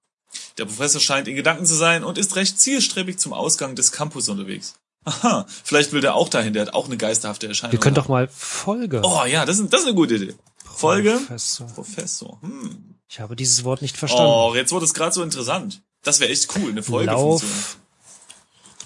Der 0.57 0.65
Professor 0.65 1.01
scheint 1.01 1.27
in 1.27 1.35
Gedanken 1.35 1.65
zu 1.65 1.75
sein 1.75 2.03
und 2.03 2.17
ist 2.17 2.35
recht 2.35 2.59
zielstrebig 2.59 3.17
zum 3.17 3.33
Ausgang 3.33 3.75
des 3.75 3.91
Campus 3.91 4.29
unterwegs. 4.29 4.75
Aha, 5.03 5.45
vielleicht 5.63 5.91
will 5.91 6.01
der 6.01 6.15
auch 6.15 6.29
dahin, 6.29 6.53
der 6.53 6.63
hat 6.63 6.73
auch 6.73 6.85
eine 6.85 6.97
geisterhafte 6.97 7.47
Erscheinung. 7.47 7.73
Wir 7.73 7.79
können 7.79 7.95
doch 7.95 8.07
mal 8.07 8.27
Folge. 8.27 9.01
Oh 9.03 9.25
ja, 9.25 9.45
das 9.45 9.59
ist, 9.59 9.71
das 9.71 9.81
ist 9.81 9.87
eine 9.87 9.95
gute 9.95 10.15
Idee. 10.15 10.35
Folge 10.63 11.11
Professor. 11.11 11.67
Professor. 11.67 12.41
Hm. 12.41 12.95
Ich 13.07 13.19
habe 13.19 13.35
dieses 13.35 13.63
Wort 13.63 13.81
nicht 13.81 13.97
verstanden. 13.97 14.25
Oh, 14.27 14.55
jetzt 14.55 14.71
wurde 14.71 14.85
es 14.85 14.93
gerade 14.93 15.13
so 15.13 15.21
interessant. 15.21 15.83
Das 16.03 16.19
wäre 16.19 16.31
echt 16.31 16.49
cool, 16.55 16.71
eine 16.71 16.81
Folgefunktion. 16.81 17.49
Lauf, 17.49 17.77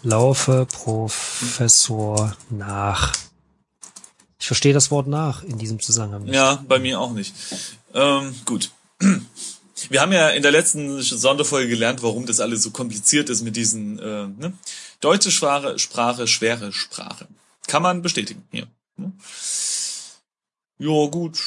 laufe 0.03 0.67
Professor 0.71 2.35
nach. 2.49 3.13
Ich 4.39 4.47
verstehe 4.47 4.73
das 4.73 4.89
Wort 4.91 5.07
nach 5.07 5.43
in 5.43 5.57
diesem 5.57 5.79
Zusammenhang 5.79 6.23
nicht. 6.23 6.35
Ja, 6.35 6.63
bei 6.67 6.79
mir 6.79 6.99
auch 6.99 7.11
nicht. 7.11 7.33
Ähm, 7.93 8.35
gut. 8.45 8.71
Wir 9.89 10.01
haben 10.01 10.11
ja 10.11 10.29
in 10.29 10.43
der 10.43 10.51
letzten 10.51 11.01
Sonderfolge 11.01 11.69
gelernt, 11.69 12.03
warum 12.03 12.25
das 12.25 12.41
alles 12.41 12.63
so 12.63 12.71
kompliziert 12.71 13.29
ist 13.29 13.43
mit 13.43 13.55
diesen 13.55 13.97
äh, 13.99 14.27
ne? 14.27 14.53
deutsche 14.99 15.31
Sprache, 15.31 15.79
Sprache, 15.79 16.27
schwere 16.27 16.73
Sprache. 16.73 17.27
Kann 17.65 17.81
man 17.81 18.01
bestätigen 18.01 18.43
hier. 18.51 18.67
Ne? 18.97 19.13
Ja, 20.79 21.07
gut. 21.07 21.39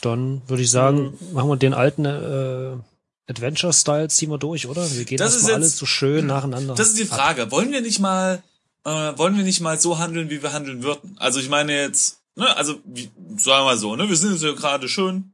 Dann 0.00 0.40
würde 0.46 0.62
ich 0.62 0.70
sagen, 0.70 1.18
machen 1.32 1.50
wir 1.50 1.56
den 1.56 1.74
alten 1.74 2.04
äh, 2.06 2.76
Adventure-Style, 3.28 4.08
ziehen 4.08 4.30
wir 4.30 4.38
durch, 4.38 4.66
oder? 4.66 4.90
Wir 4.90 5.04
gehen 5.04 5.18
Das 5.18 5.34
erstmal 5.34 5.54
alles 5.54 5.76
so 5.76 5.86
schön 5.86 6.26
nacheinander. 6.26 6.74
Das 6.74 6.88
ist 6.88 6.98
die 6.98 7.04
Frage. 7.04 7.50
Wollen 7.50 7.72
wir 7.72 7.80
nicht 7.80 7.98
mal, 7.98 8.42
äh, 8.84 8.90
wollen 8.90 9.36
wir 9.36 9.44
nicht 9.44 9.60
mal 9.60 9.78
so 9.80 9.98
handeln, 9.98 10.30
wie 10.30 10.42
wir 10.42 10.52
handeln 10.52 10.82
würden? 10.82 11.16
Also 11.18 11.40
ich 11.40 11.48
meine 11.48 11.72
jetzt, 11.80 12.20
ne, 12.36 12.54
also 12.56 12.80
wie, 12.84 13.10
sagen 13.36 13.60
wir 13.60 13.64
mal 13.64 13.78
so, 13.78 13.96
ne, 13.96 14.08
wir 14.08 14.16
sind 14.16 14.32
jetzt 14.32 14.42
ja 14.42 14.52
gerade 14.52 14.88
schön 14.88 15.32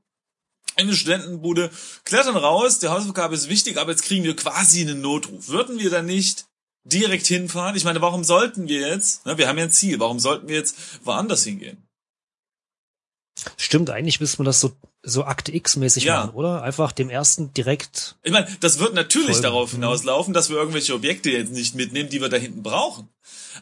in 0.77 0.87
der 0.87 0.95
Studentenbude, 0.95 1.71
klettern 2.05 2.37
raus, 2.37 2.79
die 2.79 2.89
Hausaufgabe 2.89 3.35
ist 3.35 3.49
wichtig, 3.49 3.77
aber 3.77 3.91
jetzt 3.91 4.05
kriegen 4.05 4.25
wir 4.25 4.37
quasi 4.37 4.81
einen 4.81 5.01
Notruf. 5.01 5.49
Würden 5.49 5.79
wir 5.79 5.91
dann 5.91 6.07
nicht 6.07 6.47
direkt 6.85 7.27
hinfahren? 7.27 7.77
Ich 7.77 7.85
meine, 7.85 8.01
warum 8.01 8.25
sollten 8.25 8.69
wir 8.69 8.89
jetzt, 8.89 9.27
ne, 9.27 9.37
wir 9.37 9.49
haben 9.49 9.59
ja 9.59 9.65
ein 9.65 9.71
Ziel, 9.71 9.99
warum 10.01 10.21
sollten 10.21 10.49
wir 10.49 10.57
jetzt 10.57 10.77
woanders 11.05 11.45
hingehen? 11.45 11.87
Stimmt, 13.57 13.91
eigentlich 13.91 14.21
müsste 14.21 14.39
man 14.39 14.47
das 14.47 14.61
so, 14.61 14.73
so 15.03 15.25
Akte 15.25 15.55
X-mäßig 15.55 16.05
Ja. 16.05 16.27
machen, 16.27 16.35
oder? 16.35 16.63
Einfach 16.63 16.93
dem 16.93 17.09
ersten 17.09 17.53
direkt. 17.55 18.17
Ich 18.23 18.33
meine, 18.33 18.47
das 18.61 18.79
wird 18.79 18.93
natürlich 18.95 19.29
Folgen. 19.29 19.43
darauf 19.43 19.73
Mhm. 19.73 19.77
hinauslaufen, 19.77 20.35
dass 20.35 20.51
wir 20.51 20.57
irgendwelche 20.57 20.95
Objekte 20.95 21.31
jetzt 21.31 21.53
nicht 21.53 21.75
mitnehmen, 21.75 22.11
die 22.11 22.21
wir 22.21 22.29
da 22.29 22.37
hinten 22.37 22.63
brauchen. 22.63 23.09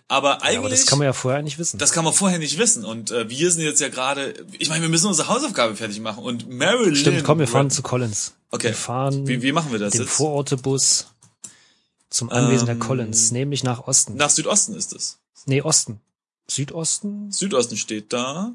Aber 0.09 0.42
eigentlich 0.42 0.52
Ja, 0.54 0.59
aber 0.61 0.68
das 0.71 0.87
kann 0.87 0.99
man 0.99 1.07
ja 1.07 1.12
vorher 1.12 1.42
nicht 1.42 1.59
wissen. 1.59 1.78
Das 1.78 1.92
kann 1.92 2.04
man 2.04 2.12
vorher 2.12 2.38
nicht 2.38 2.59
wissen. 2.59 2.85
Und 2.85 3.11
äh, 3.11 3.28
wir 3.30 3.50
sind 3.52 3.62
jetzt 3.62 3.80
ja 3.80 3.88
gerade, 3.88 4.35
ich 4.59 4.68
meine, 4.68 4.83
wir 4.83 4.88
müssen 4.88 5.07
unsere 5.07 5.28
Hausaufgabe 5.28 5.76
fertig 5.76 6.00
machen. 6.00 6.23
Und 6.25 6.49
Marilyn. 6.50 6.97
Stimmt, 6.97 7.25
komm, 7.25 7.38
wir 7.38 7.49
fahren 7.49 7.71
zu 7.71 7.83
Collins. 7.83 8.35
Okay. 8.50 8.68
Wir 8.68 8.75
fahren 8.75 9.26
Wie, 9.28 9.40
wie 9.42 9.52
machen 9.52 9.71
wir 9.73 9.78
das 9.78 9.92
den 9.92 10.02
jetzt? 10.02 10.11
Vorortebus 10.11 11.07
zum 12.11 12.30
Anwesen 12.30 12.68
Ähm, 12.68 12.78
der 12.78 12.87
Collins, 12.87 13.30
nämlich 13.30 13.62
nach 13.64 13.87
Osten. 13.87 14.16
Nach 14.16 14.30
Südosten 14.30 14.75
ist 14.75 14.92
es. 14.95 15.18
nee, 15.47 15.62
Osten. 15.62 16.00
Südosten? 16.50 17.30
Südosten 17.30 17.76
steht 17.76 18.12
da. 18.12 18.52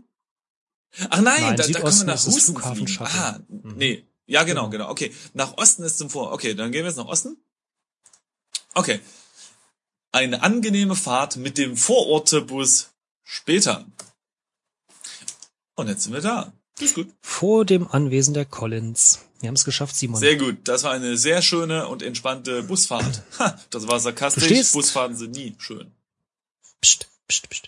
Ach 1.09 1.21
nein, 1.21 1.41
Nein, 1.41 1.55
da, 1.57 1.67
da 1.67 1.79
können 1.79 1.97
wir 2.00 2.05
nach 2.05 2.25
Husten 2.25 2.53
Flughafen 2.53 2.88
fliegen. 2.88 3.03
Ah, 3.05 3.39
Mhm. 3.47 3.73
nee. 3.77 4.05
Ja, 4.25 4.43
genau, 4.43 4.69
Genau. 4.69 4.85
genau. 4.85 4.89
Okay. 4.91 5.13
Nach 5.33 5.57
Osten 5.57 5.83
ist 5.83 5.97
zum 5.97 6.09
Vor. 6.09 6.31
Okay, 6.31 6.53
dann 6.53 6.71
gehen 6.71 6.83
wir 6.83 6.89
jetzt 6.89 6.97
nach 6.97 7.05
Osten. 7.07 7.38
Okay. 8.73 9.00
Eine 10.12 10.43
angenehme 10.43 10.95
Fahrt 10.95 11.38
mit 11.38 11.57
dem 11.57 11.75
Vorortebus 11.75 12.91
später. 13.23 13.85
Und 15.75 15.88
jetzt 15.88 16.03
sind 16.03 16.13
wir 16.13 16.21
da. 16.21 16.53
Das 16.75 16.89
ist 16.89 16.95
gut. 16.95 17.09
Vor 17.21 17.65
dem 17.65 17.88
Anwesen 17.88 18.33
der 18.33 18.45
Collins. 18.45 19.19
Wir 19.39 19.47
haben 19.47 19.55
es 19.55 19.65
geschafft, 19.65 19.95
Simon. 19.95 20.19
Sehr 20.19 20.38
gut. 20.38 20.59
Das 20.67 20.83
war 20.83 20.91
eine 20.91 21.17
sehr 21.17 21.41
schöne 21.41 21.88
und 21.88 22.01
entspannte 22.01 22.63
Busfahrt. 22.63 23.23
Ha, 23.39 23.59
das 23.71 23.88
war 23.88 24.00
sarkastisch. 24.00 24.71
Busfahrten 24.71 25.17
sind 25.17 25.31
nie 25.35 25.55
schön. 25.57 25.91
Psst, 26.81 27.07
psst, 27.27 27.50
psst. 27.50 27.67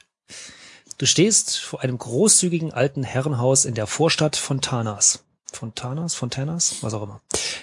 Du 0.97 1.05
stehst 1.05 1.59
vor 1.59 1.81
einem 1.81 1.97
großzügigen 1.97 2.73
alten 2.73 3.03
Herrenhaus 3.03 3.65
in 3.65 3.75
der 3.75 3.87
Vorstadt 3.87 4.35
Fontanas. 4.37 5.23
Fontanas, 5.51 6.15
Fontanas, 6.15 6.75
was 6.81 6.93
auch 6.93 7.03
immer. 7.03 7.21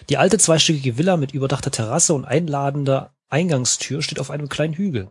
Die 0.09 0.17
alte 0.19 0.39
zweistöckige 0.39 0.99
Villa 0.99 1.17
mit 1.17 1.33
überdachter 1.33 1.71
Terrasse 1.71 2.15
und 2.15 2.25
einladender 2.25 3.13
Eingangstür 3.31 4.03
steht 4.03 4.19
auf 4.19 4.31
einem 4.31 4.49
kleinen 4.49 4.75
Hügel. 4.75 5.09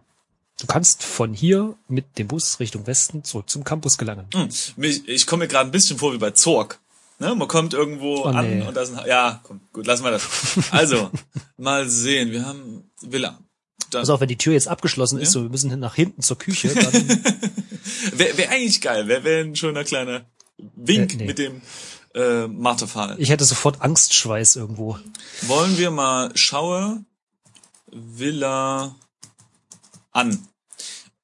Du 0.59 0.67
kannst 0.67 1.03
von 1.03 1.33
hier 1.33 1.75
mit 1.87 2.19
dem 2.19 2.27
Bus 2.27 2.59
Richtung 2.59 2.85
Westen 2.85 3.23
zurück 3.23 3.49
zum 3.49 3.63
Campus 3.63 3.97
gelangen. 3.97 4.27
Hm, 4.33 4.49
mich, 4.75 5.07
ich 5.07 5.25
komme 5.25 5.45
mir 5.45 5.47
gerade 5.47 5.69
ein 5.69 5.71
bisschen 5.71 5.97
vor 5.97 6.13
wie 6.13 6.19
bei 6.19 6.31
Zorg. 6.31 6.79
Ne? 7.17 7.33
Man 7.33 7.47
kommt 7.47 7.73
irgendwo 7.73 8.21
Oh, 8.21 8.25
an 8.25 8.59
nee. 8.59 8.61
und 8.67 8.75
da 8.75 8.81
ist 8.81 8.95
ein, 8.95 9.07
ja, 9.07 9.39
komm, 9.43 9.61
gut, 9.73 9.87
lassen 9.87 10.03
wir 10.03 10.11
das. 10.11 10.27
Also, 10.71 11.09
mal 11.57 11.89
sehen, 11.89 12.31
wir 12.31 12.45
haben 12.45 12.91
Villa. 13.01 13.39
Da, 13.89 13.99
Also 13.99 14.13
auch 14.13 14.21
wenn 14.21 14.27
die 14.29 14.37
Tür 14.37 14.53
jetzt 14.53 14.67
abgeschlossen 14.67 15.19
ist, 15.19 15.31
so 15.31 15.41
wir 15.43 15.49
müssen 15.49 15.77
nach 15.79 15.95
hinten 15.95 16.21
zur 16.21 16.37
Küche, 16.37 16.69
dann 16.73 16.93
Wäre 18.13 18.37
wär 18.37 18.49
eigentlich 18.51 18.79
geil, 18.81 19.07
wäre 19.07 19.23
wär 19.23 19.43
ein 19.43 19.55
schöner 19.55 19.83
kleiner 19.83 20.25
Wink 20.75 21.13
Äh, 21.13 21.17
nee. 21.17 21.25
mit 21.25 21.37
dem 21.39 21.61
äh, 22.13 22.47
Marterpfahl. 22.47 23.15
ich 23.19 23.29
hätte 23.29 23.45
sofort 23.45 23.81
Angstschweiß 23.81 24.55
irgendwo. 24.57 24.97
Wollen 25.43 25.77
wir 25.77 25.91
mal 25.91 26.31
schaue 26.35 27.03
Villa 27.91 28.95
an. 30.11 30.47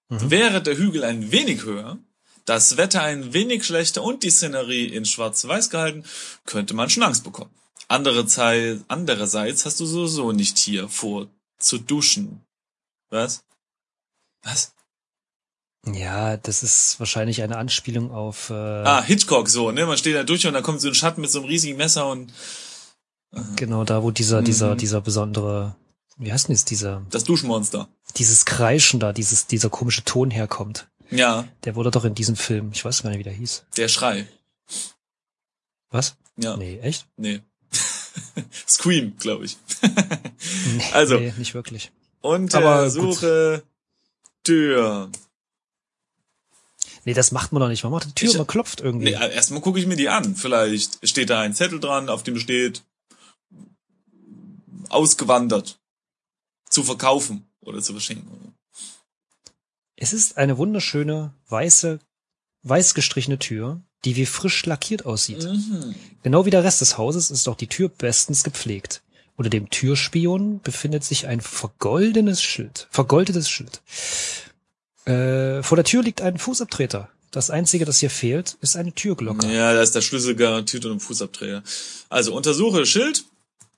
Wäre 0.10 0.62
der 0.62 0.78
Hügel 0.78 1.04
ein 1.04 1.32
wenig 1.34 1.64
höher, 1.66 1.98
das 2.46 2.78
Wetter 2.78 3.02
ein 3.04 3.34
wenig 3.34 3.66
schlechter 3.66 4.02
und 4.04 4.24
die 4.24 4.30
Szenerie 4.30 4.86
in 4.86 5.04
schwarz-weiß 5.04 5.70
gehalten, 5.70 6.04
könnte 6.46 6.74
man 6.74 6.90
schon 6.90 7.04
Angst 7.04 7.26
bekommen. 7.26 7.52
Andere 7.90 8.26
Zei- 8.26 8.80
Andererseits 8.88 9.66
hast 9.66 9.80
du 9.82 9.86
sowieso 9.86 10.32
nicht 10.32 10.58
hier 10.58 10.88
vor 10.88 11.28
zu 11.60 11.78
duschen. 11.78 12.42
Was? 13.10 13.44
Was? 14.44 14.74
Ja, 15.86 16.36
das 16.38 16.64
ist 16.64 17.00
wahrscheinlich 17.00 17.42
eine 17.42 17.58
Anspielung 17.58 18.12
auf 18.12 18.50
äh, 18.50 18.54
Ah, 18.54 19.02
Hitchcock 19.02 19.48
so, 19.50 19.72
ne? 19.72 19.86
Man 19.86 19.98
steht 19.98 20.16
da 20.16 20.24
durch 20.24 20.46
und 20.46 20.54
dann 20.54 20.64
kommt 20.64 20.82
so 20.82 20.90
ein 20.90 20.94
Schatten 20.96 21.22
mit 21.22 21.30
so 21.32 21.40
einem 21.40 21.48
riesigen 21.48 21.78
Messer 21.78 22.08
und 22.10 22.34
genau 23.56 23.84
da, 23.86 24.04
wo 24.04 24.12
dieser 24.12 24.42
dieser 24.42 24.74
Mhm. 24.74 24.78
dieser 24.80 25.02
besondere, 25.02 25.76
wie 26.18 26.32
heißt 26.34 26.48
denn 26.50 26.56
das, 26.56 26.66
dieser 26.66 27.04
das 27.10 27.24
Duschmonster. 27.24 27.88
dieses 28.18 28.44
Kreischen 28.46 29.00
da, 29.00 29.14
dieses 29.14 29.48
dieser 29.48 29.70
komische 29.70 30.04
Ton 30.04 30.30
herkommt. 30.32 30.90
Ja, 31.10 31.48
Der 31.64 31.76
wurde 31.76 31.90
doch 31.92 32.04
in 32.04 32.16
diesem 32.16 32.36
Film, 32.36 32.72
ich 32.74 32.84
weiß 32.84 33.04
gar 33.04 33.10
nicht, 33.12 33.20
wie 33.20 33.24
der 33.24 33.32
hieß. 33.34 33.64
der 33.78 33.88
Schrei. 33.88 34.28
Was? 35.90 36.18
Ja, 36.36 36.58
Nee, 36.58 36.80
echt? 36.80 37.08
nee. 37.16 37.42
Scream, 38.68 39.16
glaube 39.18 39.46
ich. 39.46 39.56
Nee, 40.76 40.84
Also. 40.94 41.18
nee, 41.18 41.34
nicht 41.38 41.54
wirklich. 41.54 41.92
Untersuche 42.22 42.90
Suche 42.90 43.64
Tür. 44.44 45.10
Nee, 47.06 47.14
das 47.14 47.32
macht 47.32 47.52
man 47.54 47.62
doch 47.62 47.70
nicht. 47.70 47.84
Man 47.84 47.92
macht 47.94 48.08
die 48.08 48.14
Tür, 48.16 48.32
Ich- 48.32 48.38
man 48.38 48.48
klopft 48.48 48.82
irgendwie. 48.82 49.06
Nee, 49.12 49.34
erstmal 49.34 49.62
gucke 49.62 49.80
ich 49.80 49.86
mir 49.88 49.96
die 49.96 50.10
an. 50.10 50.36
Vielleicht 50.36 51.08
steht 51.08 51.30
da 51.30 51.40
ein 51.42 51.54
Zettel 51.54 51.80
dran, 51.80 52.10
auf 52.10 52.24
dem 52.24 52.38
steht 52.40 52.84
ausgewandert. 54.90 55.80
Zu 56.70 56.84
verkaufen 56.84 57.48
oder 57.62 57.82
zu 57.82 57.94
verschenken. 57.94 58.54
Es 59.96 60.14
ist 60.14 60.38
eine 60.38 60.58
wunderschöne, 60.58 61.34
weiße, 61.48 62.00
weiß 62.64 62.94
gestrichene 62.94 63.40
Tür, 63.40 63.82
die 64.06 64.16
wie 64.16 64.26
frisch 64.26 64.66
lackiert 64.66 65.06
aussieht. 65.06 65.44
Mhm. 65.44 65.96
Genau 66.24 66.46
wie 66.46 66.50
der 66.52 66.64
Rest 66.64 66.82
des 66.82 66.98
Hauses 66.98 67.32
ist 67.32 67.48
auch 67.48 67.56
die 67.56 67.68
Tür 67.68 67.90
bestens 67.90 68.44
gepflegt. 68.44 69.02
Unter 69.38 69.52
dem 69.52 69.70
Türspion 69.70 70.62
befindet 70.62 71.04
sich 71.04 71.28
ein 71.28 71.42
vergoldenes 71.42 72.42
Schild. 72.42 72.88
Vergoldetes 72.90 73.48
Schild. 73.48 73.82
Äh, 75.06 75.62
vor 75.62 75.76
der 75.76 75.86
Tür 75.86 76.02
liegt 76.02 76.22
ein 76.22 76.40
Fußabtreter. 76.40 77.10
Das 77.30 77.52
einzige, 77.52 77.86
das 77.86 78.00
hier 78.00 78.10
fehlt, 78.10 78.58
ist 78.62 78.76
eine 78.76 78.94
Türglocke. 78.94 79.46
Ja, 79.48 79.74
da 79.74 79.82
ist 79.82 79.94
der 79.94 80.02
Schlüssel 80.02 80.36
garantiert 80.36 80.86
und 80.86 80.94
ein 80.94 81.00
Fußabträger. 81.00 81.62
Also 82.10 82.36
untersuche 82.36 82.88
Schild. 82.88 83.26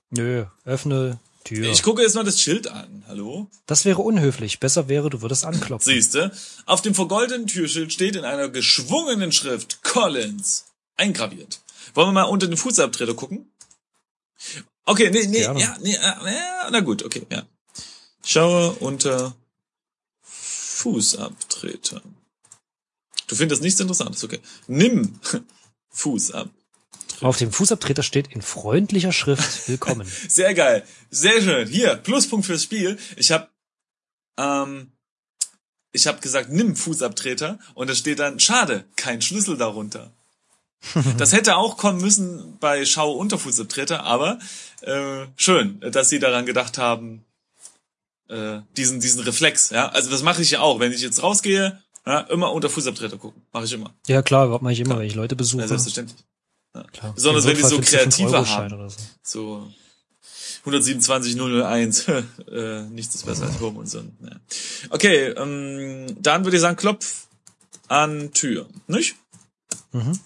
Nö, 0.08 0.46
öffne 0.64 1.20
Tür. 1.44 1.70
Ich 1.70 1.82
gucke 1.82 2.00
jetzt 2.00 2.14
mal 2.14 2.24
das 2.24 2.40
Schild 2.40 2.68
an. 2.68 3.04
Hallo? 3.06 3.48
das 3.66 3.84
wäre 3.84 4.00
unhöflich. 4.00 4.60
Besser 4.60 4.88
wäre, 4.88 5.10
du 5.10 5.20
würdest 5.20 5.44
anklopfen. 5.44 5.92
Siehste, 5.92 6.32
auf 6.64 6.80
dem 6.80 6.94
vergoldeten 6.94 7.46
Türschild 7.46 7.92
steht 7.92 8.16
in 8.16 8.24
einer 8.24 8.48
geschwungenen 8.48 9.30
Schrift 9.30 9.82
Collins 9.82 10.64
eingraviert. 10.96 11.60
Wollen 11.92 12.08
wir 12.08 12.12
mal 12.12 12.22
unter 12.24 12.46
den 12.46 12.56
Fußabtreter 12.56 13.14
gucken? 13.14 13.50
Okay, 14.90 15.08
nee, 15.10 15.26
nee, 15.28 15.42
ja, 15.42 15.52
nee, 15.80 15.94
äh, 15.94 16.00
ja, 16.00 16.68
na 16.72 16.80
gut, 16.80 17.04
okay, 17.04 17.24
ja. 17.30 17.46
Schaue 18.24 18.72
unter 18.72 19.36
Fußabtreter. 20.22 22.02
Du 23.28 23.36
findest 23.36 23.62
nichts 23.62 23.78
Interessantes, 23.78 24.24
okay. 24.24 24.40
Nimm 24.66 25.20
Fußab. 25.90 26.48
Auf 27.20 27.36
dem 27.36 27.52
Fußabtreter 27.52 28.02
steht 28.02 28.32
in 28.32 28.42
freundlicher 28.42 29.12
Schrift 29.12 29.68
Willkommen. 29.68 30.10
Sehr 30.28 30.54
geil, 30.54 30.84
sehr 31.08 31.40
schön. 31.40 31.68
Hier, 31.68 31.94
Pluspunkt 31.94 32.46
fürs 32.46 32.64
Spiel. 32.64 32.98
Ich 33.14 33.30
habe 33.30 33.48
ähm, 34.38 34.90
ich 35.92 36.08
habe 36.08 36.20
gesagt, 36.20 36.50
nimm 36.50 36.74
Fußabtreter 36.74 37.60
und 37.74 37.88
da 37.88 37.94
steht 37.94 38.18
dann, 38.18 38.40
schade, 38.40 38.88
kein 38.96 39.22
Schlüssel 39.22 39.56
darunter. 39.56 40.12
Das 41.18 41.32
hätte 41.32 41.56
auch 41.56 41.76
kommen 41.76 42.00
müssen 42.00 42.56
bei 42.58 42.84
Schau 42.86 43.12
unter 43.12 43.38
Fußabtreter, 43.38 44.02
aber 44.04 44.38
äh, 44.80 45.26
schön, 45.36 45.80
dass 45.80 46.08
sie 46.08 46.18
daran 46.18 46.46
gedacht 46.46 46.78
haben, 46.78 47.24
äh, 48.28 48.60
diesen 48.76 49.00
diesen 49.00 49.20
Reflex. 49.20 49.70
Ja, 49.70 49.90
also 49.90 50.10
das 50.10 50.22
mache 50.22 50.40
ich 50.42 50.52
ja 50.52 50.60
auch, 50.60 50.80
wenn 50.80 50.92
ich 50.92 51.02
jetzt 51.02 51.22
rausgehe, 51.22 51.80
ja, 52.06 52.20
immer 52.20 52.52
unter 52.52 52.70
Fußabtreter 52.70 53.18
gucken, 53.18 53.42
mache 53.52 53.66
ich 53.66 53.72
immer, 53.72 53.94
Ja 54.06 54.22
klar, 54.22 54.48
mache 54.62 54.72
ich 54.72 54.80
immer, 54.80 54.98
wenn 54.98 55.06
ich 55.06 55.14
Leute 55.14 55.36
besuche. 55.36 55.62
ja, 55.62 55.68
selbstverständlich. 55.68 56.24
Klar. 56.92 57.12
Besonders 57.14 57.46
wenn 57.46 57.56
die 57.56 57.62
so 57.62 57.80
kreative 57.80 58.48
haben. 58.48 58.88
So. 58.88 58.96
So 59.22 59.72
127 60.60 61.36
001, 61.36 62.08
äh, 62.52 62.82
nichts 62.90 63.14
ist 63.14 63.26
besser 63.26 63.46
als 63.46 63.60
Home 63.60 63.80
und 63.80 63.88
so. 63.88 63.98
Ja. 63.98 64.36
Okay, 64.90 65.28
ähm, 65.28 66.16
dann 66.20 66.44
würde 66.44 66.56
ich 66.56 66.60
sagen, 66.60 66.76
klopf 66.76 67.26
an 67.88 68.32
Tür, 68.32 68.68
nicht? 68.86 69.16
Mhm. 69.92 70.18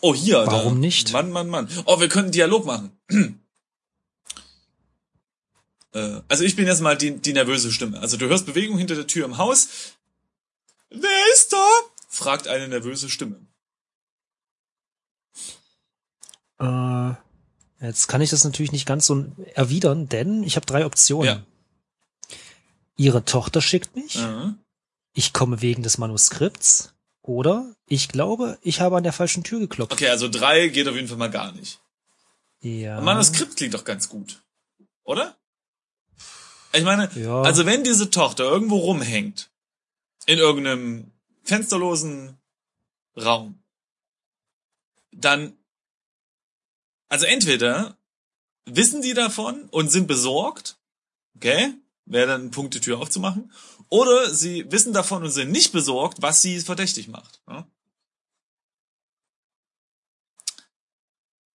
Oh, 0.00 0.14
hier. 0.14 0.46
Warum 0.46 0.74
da. 0.74 0.80
nicht? 0.80 1.12
Mann, 1.12 1.30
Mann, 1.30 1.48
Mann. 1.48 1.68
Oh, 1.86 2.00
wir 2.00 2.08
können 2.08 2.30
Dialog 2.30 2.64
machen. 2.66 2.92
äh, 5.92 6.20
also 6.28 6.44
ich 6.44 6.56
bin 6.56 6.66
jetzt 6.66 6.80
mal 6.80 6.96
die, 6.96 7.18
die 7.18 7.32
nervöse 7.32 7.72
Stimme. 7.72 7.98
Also 8.00 8.16
du 8.16 8.28
hörst 8.28 8.46
Bewegung 8.46 8.78
hinter 8.78 8.94
der 8.94 9.06
Tür 9.06 9.24
im 9.24 9.38
Haus. 9.38 9.68
Wer 10.90 11.32
ist 11.34 11.52
da? 11.52 11.68
fragt 12.08 12.48
eine 12.48 12.68
nervöse 12.68 13.08
Stimme. 13.10 13.36
Äh, 16.58 17.12
jetzt 17.80 18.08
kann 18.08 18.20
ich 18.20 18.30
das 18.30 18.44
natürlich 18.44 18.72
nicht 18.72 18.86
ganz 18.86 19.06
so 19.06 19.26
erwidern, 19.54 20.08
denn 20.08 20.42
ich 20.42 20.56
habe 20.56 20.66
drei 20.66 20.86
Optionen. 20.86 21.26
Ja. 21.26 21.42
Ihre 22.96 23.24
Tochter 23.24 23.60
schickt 23.60 23.94
mich, 23.94 24.16
Äh. 24.16 24.52
ich 25.12 25.32
komme 25.32 25.60
wegen 25.62 25.82
des 25.84 25.98
Manuskripts 25.98 26.94
oder 27.28 27.76
ich 27.86 28.08
glaube, 28.08 28.58
ich 28.62 28.80
habe 28.80 28.96
an 28.96 29.02
der 29.02 29.12
falschen 29.12 29.44
Tür 29.44 29.60
geklopft. 29.60 29.92
Okay, 29.92 30.08
also 30.08 30.28
drei 30.28 30.68
geht 30.68 30.88
auf 30.88 30.94
jeden 30.94 31.08
Fall 31.08 31.18
mal 31.18 31.30
gar 31.30 31.52
nicht. 31.52 31.78
Ja. 32.60 32.96
Ein 32.96 33.04
Manuskript 33.04 33.54
klingt 33.56 33.74
doch 33.74 33.84
ganz 33.84 34.08
gut. 34.08 34.42
Oder? 35.04 35.36
Ich 36.72 36.84
meine, 36.84 37.10
Ja. 37.14 37.42
also 37.42 37.66
wenn 37.66 37.84
diese 37.84 38.08
Tochter 38.10 38.44
irgendwo 38.44 38.78
rumhängt, 38.78 39.50
in 40.24 40.38
irgendeinem 40.38 41.12
fensterlosen 41.44 42.38
Raum, 43.14 43.62
dann, 45.12 45.52
also 47.08 47.26
entweder 47.26 47.98
wissen 48.64 49.02
die 49.02 49.12
davon 49.14 49.68
und 49.70 49.90
sind 49.90 50.06
besorgt, 50.06 50.78
okay, 51.36 51.74
wäre 52.06 52.26
dann 52.26 52.46
ein 52.46 52.50
Punkt, 52.50 52.74
die 52.74 52.80
Tür 52.80 52.98
aufzumachen, 53.00 53.52
oder 53.90 54.34
sie 54.34 54.70
wissen 54.70 54.92
davon 54.92 55.22
und 55.24 55.30
sind 55.30 55.50
nicht 55.50 55.72
besorgt, 55.72 56.20
was 56.20 56.42
sie 56.42 56.60
verdächtig 56.60 57.08
macht. 57.08 57.40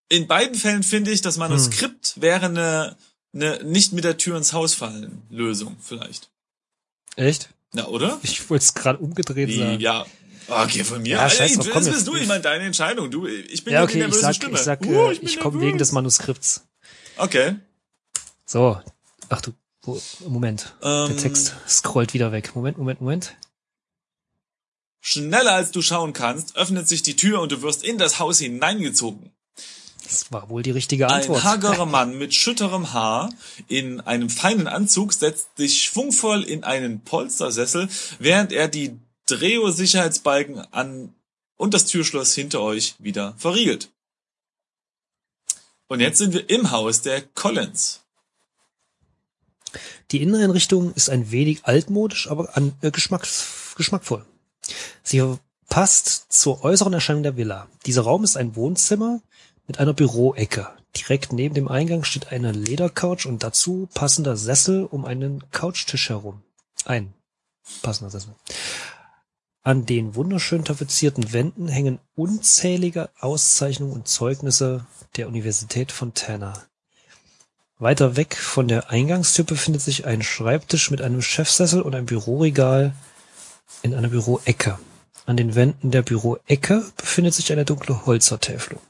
In 0.09 0.27
beiden 0.27 0.55
Fällen 0.55 0.83
finde 0.83 1.11
ich, 1.11 1.21
das 1.21 1.37
Manuskript 1.37 2.21
wäre 2.21 2.45
eine, 2.45 2.97
eine 3.33 3.63
nicht 3.63 3.93
mit 3.93 4.03
der 4.03 4.17
Tür 4.17 4.37
ins 4.37 4.53
Haus 4.53 4.75
fallen 4.75 5.23
Lösung 5.29 5.77
vielleicht. 5.81 6.29
Echt? 7.15 7.49
Na, 7.71 7.87
oder? 7.87 8.19
Ich 8.21 8.49
wollte 8.49 8.63
es 8.63 8.73
gerade 8.75 8.99
umgedreht 8.99 9.47
Wie, 9.49 9.57
sagen. 9.57 9.79
ja. 9.79 10.05
Okay, 10.47 10.83
von 10.83 11.01
mir. 11.01 11.15
Ja, 11.15 11.29
scheiß 11.29 11.51
Ey, 11.51 11.55
drauf, 11.55 11.65
das 11.67 11.73
komm, 11.73 11.93
bist 11.93 12.07
du, 12.07 12.15
ich 12.15 12.27
meine, 12.27 12.41
deine 12.41 12.65
Entscheidung. 12.65 13.09
Du, 13.09 13.25
ich 13.25 13.63
bin 13.63 13.73
Ja, 13.73 13.79
ja, 13.79 13.83
okay, 13.85 13.93
die 13.93 13.99
ich 13.99 14.05
nervöse 14.05 14.21
sag, 14.21 14.35
Stimme. 14.35 14.53
ich 14.55 14.59
sag, 14.61 14.81
Uh, 14.81 15.11
äh, 15.11 15.15
bin 15.15 15.27
ich 15.27 15.39
komme 15.39 15.61
wegen 15.61 15.77
des 15.77 15.91
Manuskripts. 15.93 16.67
Okay. 17.17 17.55
So. 18.45 18.79
Ach 19.29 19.41
du, 19.41 19.53
wo, 19.83 20.01
Moment. 20.27 20.73
Der 20.81 21.07
Ähm, 21.09 21.17
Text 21.17 21.53
scrollt 21.67 22.13
wieder 22.13 22.31
weg. 22.31 22.55
Moment, 22.55 22.77
Moment, 22.77 23.01
Moment. 23.01 23.35
Schneller 25.01 25.53
als 25.53 25.71
du 25.71 25.81
schauen 25.81 26.13
kannst, 26.13 26.55
öffnet 26.55 26.87
sich 26.87 27.01
die 27.03 27.15
Tür 27.15 27.41
und 27.41 27.51
du 27.51 27.61
wirst 27.61 27.83
in 27.83 27.97
das 27.97 28.19
Haus 28.19 28.39
hineingezogen. 28.39 29.31
Das 30.03 30.31
war 30.31 30.49
wohl 30.49 30.63
die 30.63 30.71
richtige 30.71 31.07
Ein 31.07 31.21
Antwort. 31.21 31.43
hagerer 31.43 31.85
Mann 31.97 32.17
mit 32.17 32.33
schütterem 32.33 32.93
Haar 32.93 33.33
in 33.67 33.99
einem 34.01 34.29
feinen 34.29 34.67
Anzug 34.67 35.11
setzt 35.13 35.57
sich 35.57 35.83
schwungvoll 35.83 36.43
in 36.43 36.63
einen 36.63 37.01
Polstersessel, 37.01 37.89
während 38.19 38.51
er 38.53 38.67
die 38.69 38.97
Dreo-Sicherheitsbalken 39.25 40.59
an 40.73 41.13
und 41.55 41.73
das 41.73 41.85
Türschloss 41.85 42.33
hinter 42.33 42.61
euch 42.61 42.95
wieder 42.99 43.33
verriegelt. 43.37 43.89
Und 45.87 45.99
jetzt 45.99 46.17
sind 46.17 46.33
wir 46.33 46.49
im 46.49 46.71
Haus 46.71 47.01
der 47.01 47.21
Collins. 47.21 48.02
Die 50.11 50.21
Inneneinrichtung 50.21 50.93
ist 50.93 51.09
ein 51.09 51.31
wenig 51.31 51.65
altmodisch, 51.65 52.29
aber 52.29 52.55
an, 52.55 52.73
äh, 52.81 52.91
geschmacks, 52.91 53.73
geschmackvoll. 53.75 54.25
Sie 55.03 55.23
passt 55.69 56.31
zur 56.31 56.63
äußeren 56.63 56.93
Erscheinung 56.93 57.23
der 57.23 57.37
Villa. 57.37 57.67
Dieser 57.85 58.03
Raum 58.03 58.23
ist 58.23 58.37
ein 58.37 58.55
Wohnzimmer 58.55 59.21
mit 59.67 59.79
einer 59.79 59.93
Büroecke. 59.93 60.67
Direkt 60.95 61.33
neben 61.33 61.55
dem 61.55 61.67
Eingang 61.67 62.03
steht 62.03 62.31
eine 62.31 62.51
Ledercouch 62.51 63.25
und 63.25 63.43
dazu 63.43 63.89
passender 63.93 64.37
Sessel 64.37 64.85
um 64.85 65.05
einen 65.05 65.43
Couchtisch 65.51 66.09
herum. 66.09 66.43
Ein 66.85 67.13
passender 67.81 68.11
Sessel. 68.11 68.35
An 69.63 69.85
den 69.85 70.15
wunderschön 70.15 70.65
tapezierten 70.65 71.31
Wänden 71.31 71.69
hängen 71.69 71.99
unzählige 72.15 73.09
Auszeichnungen 73.19 73.93
und 73.93 74.07
Zeugnisse 74.07 74.85
der 75.15 75.27
Universität 75.27 75.91
Fontana. 75.91 76.53
Weiter 77.83 78.15
weg 78.15 78.37
von 78.37 78.69
der 78.69 78.89
Eingangstür 78.89 79.43
befindet 79.43 79.81
sich 79.81 80.05
ein 80.05 80.23
Schreibtisch 80.23 80.89
mit 80.89 81.01
einem 81.01 81.21
Chefsessel 81.21 81.81
und 81.81 81.93
ein 81.93 82.05
Büroregal 82.05 82.95
in 83.81 83.93
einer 83.93 84.07
Büroecke. 84.07 84.79
An 85.25 85.35
den 85.35 85.53
Wänden 85.53 85.91
der 85.91 86.01
Büroecke 86.01 86.89
befindet 86.95 87.33
sich 87.33 87.51
eine 87.51 87.65
dunkle 87.65 88.05
Holzvertäfelung. 88.05 88.81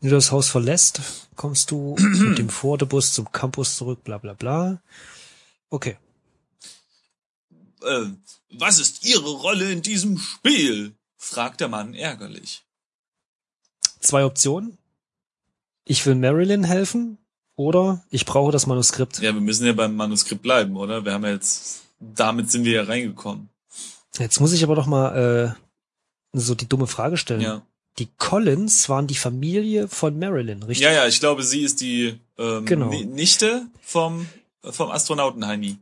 Wenn 0.00 0.10
du 0.10 0.16
das 0.16 0.30
Haus 0.30 0.48
verlässt, 0.48 1.00
kommst 1.34 1.72
du 1.72 1.96
mit 1.98 2.38
dem 2.38 2.48
Fordebus 2.48 3.12
zum 3.12 3.30
Campus 3.32 3.76
zurück, 3.76 4.04
bla 4.04 4.18
bla 4.18 4.34
bla. 4.34 4.80
Okay. 5.68 5.96
Äh, 7.82 8.06
was 8.50 8.78
ist 8.78 9.04
Ihre 9.04 9.30
Rolle 9.30 9.72
in 9.72 9.82
diesem 9.82 10.18
Spiel? 10.18 10.94
fragt 11.16 11.60
der 11.60 11.68
Mann 11.68 11.94
ärgerlich. 11.94 12.64
Zwei 13.98 14.24
Optionen. 14.24 14.78
Ich 15.84 16.06
will 16.06 16.14
Marilyn 16.14 16.62
helfen 16.62 17.18
oder 17.58 18.04
ich 18.10 18.24
brauche 18.24 18.52
das 18.52 18.66
Manuskript. 18.68 19.18
Ja, 19.18 19.34
wir 19.34 19.40
müssen 19.40 19.66
ja 19.66 19.72
beim 19.72 19.96
Manuskript 19.96 20.42
bleiben, 20.42 20.76
oder? 20.76 21.04
Wir 21.04 21.12
haben 21.12 21.24
ja 21.24 21.32
jetzt, 21.32 21.82
damit 21.98 22.50
sind 22.52 22.64
wir 22.64 22.72
ja 22.72 22.82
reingekommen. 22.84 23.48
Jetzt 24.18 24.40
muss 24.40 24.52
ich 24.52 24.62
aber 24.62 24.76
doch 24.76 24.86
mal 24.86 25.54
äh, 26.34 26.38
so 26.38 26.54
die 26.54 26.68
dumme 26.68 26.86
Frage 26.86 27.16
stellen. 27.16 27.40
Ja. 27.40 27.62
Die 27.98 28.06
Collins 28.16 28.88
waren 28.88 29.08
die 29.08 29.16
Familie 29.16 29.88
von 29.88 30.16
Marilyn, 30.20 30.62
richtig? 30.62 30.84
Ja, 30.84 30.92
ja, 30.92 31.06
ich 31.08 31.18
glaube, 31.18 31.42
sie 31.42 31.62
ist 31.62 31.80
die 31.80 32.20
ähm, 32.38 32.64
Genau. 32.64 32.90
Ni- 32.90 33.04
Nichte 33.04 33.66
vom, 33.82 34.28
vom 34.62 34.90
Astronauten 34.92 35.44
Heini. 35.44 35.78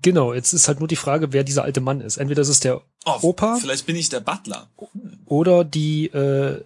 Genau, 0.00 0.32
jetzt 0.32 0.54
ist 0.54 0.66
halt 0.66 0.78
nur 0.78 0.88
die 0.88 0.96
Frage, 0.96 1.32
wer 1.34 1.44
dieser 1.44 1.62
alte 1.62 1.82
Mann 1.82 2.00
ist. 2.00 2.16
Entweder 2.16 2.40
ist 2.42 2.48
es 2.48 2.60
der 2.60 2.80
Oh, 3.04 3.18
Opa? 3.20 3.56
Vielleicht 3.56 3.84
bin 3.84 3.96
ich 3.96 4.08
der 4.08 4.20
Butler. 4.20 4.68
oder 5.26 5.62
die, 5.62 6.06
äh, 6.06 6.62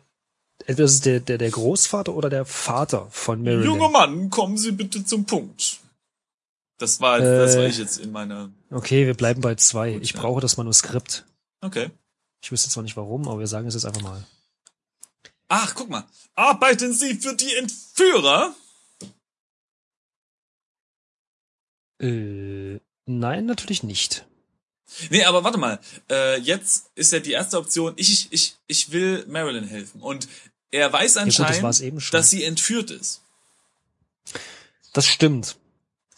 entweder 0.68 0.84
ist 0.84 0.92
es 0.92 1.00
der, 1.00 1.20
der, 1.20 1.38
der 1.38 1.50
Großvater 1.50 2.14
oder 2.14 2.28
der 2.28 2.44
Vater 2.44 3.08
von 3.10 3.42
Marilyn. 3.42 3.64
Junger 3.64 3.88
Mann, 3.88 4.30
kommen 4.30 4.58
Sie 4.58 4.72
bitte 4.72 5.04
zum 5.04 5.24
Punkt. 5.24 5.80
Das 6.76 7.00
war, 7.00 7.18
das 7.18 7.56
war 7.56 7.64
Äh. 7.64 7.68
ich 7.68 7.78
jetzt 7.78 7.98
in 7.98 8.12
meiner. 8.12 8.52
Okay, 8.70 9.06
wir 9.06 9.14
bleiben 9.14 9.40
bei 9.40 9.54
zwei. 9.56 9.94
Gut, 9.94 10.02
ich 10.02 10.12
ja. 10.12 10.20
brauche 10.20 10.40
das 10.40 10.56
Manuskript. 10.56 11.24
Okay. 11.60 11.90
Ich 12.40 12.52
wüsste 12.52 12.70
zwar 12.70 12.84
nicht 12.84 12.96
warum, 12.96 13.26
aber 13.26 13.40
wir 13.40 13.48
sagen 13.48 13.66
es 13.66 13.74
jetzt 13.74 13.86
einfach 13.86 14.02
mal. 14.02 14.24
Ach, 15.48 15.74
guck 15.74 15.88
mal. 15.88 16.04
Arbeiten 16.34 16.92
Sie 16.92 17.14
für 17.14 17.34
die 17.34 17.56
Entführer? 17.56 18.54
Äh, 22.00 22.78
nein, 23.06 23.46
natürlich 23.46 23.82
nicht. 23.82 24.26
Nee, 25.10 25.24
aber 25.24 25.44
warte 25.44 25.58
mal. 25.58 25.80
Äh, 26.10 26.38
jetzt 26.40 26.90
ist 26.94 27.12
ja 27.12 27.20
die 27.20 27.32
erste 27.32 27.58
Option, 27.58 27.92
ich, 27.96 28.28
ich, 28.30 28.56
ich 28.66 28.92
will 28.92 29.24
Marilyn 29.26 29.66
helfen. 29.66 30.00
Und 30.00 30.28
er 30.70 30.92
weiß 30.92 31.14
gut, 31.14 31.26
das 31.28 31.40
anscheinend, 31.40 31.62
war's 31.62 31.80
eben 31.80 32.00
schon. 32.00 32.16
dass 32.18 32.30
sie 32.30 32.44
entführt 32.44 32.90
ist. 32.90 33.20
Das 34.92 35.06
stimmt. 35.06 35.56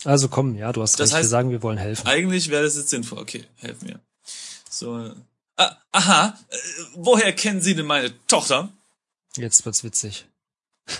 Also 0.04 0.28
komm, 0.28 0.56
ja, 0.56 0.72
du 0.72 0.82
hast 0.82 0.98
Das 0.98 1.10
recht. 1.12 1.22
wir 1.22 1.26
heißt- 1.26 1.30
sagen, 1.30 1.50
wir 1.50 1.62
wollen 1.62 1.78
helfen. 1.78 2.06
Eigentlich 2.06 2.48
wäre 2.48 2.64
das 2.64 2.76
jetzt 2.76 2.90
sinnvoll. 2.90 3.18
Okay, 3.18 3.44
helf 3.58 3.82
mir. 3.82 4.00
So. 4.70 5.14
Ah, 5.56 5.76
aha, 5.92 6.38
äh, 6.48 6.56
woher 6.94 7.32
kennen 7.34 7.60
Sie 7.60 7.74
denn 7.74 7.84
meine 7.86 8.12
Tochter? 8.26 8.70
Jetzt 9.36 9.64
wird's 9.66 9.84
witzig. 9.84 10.24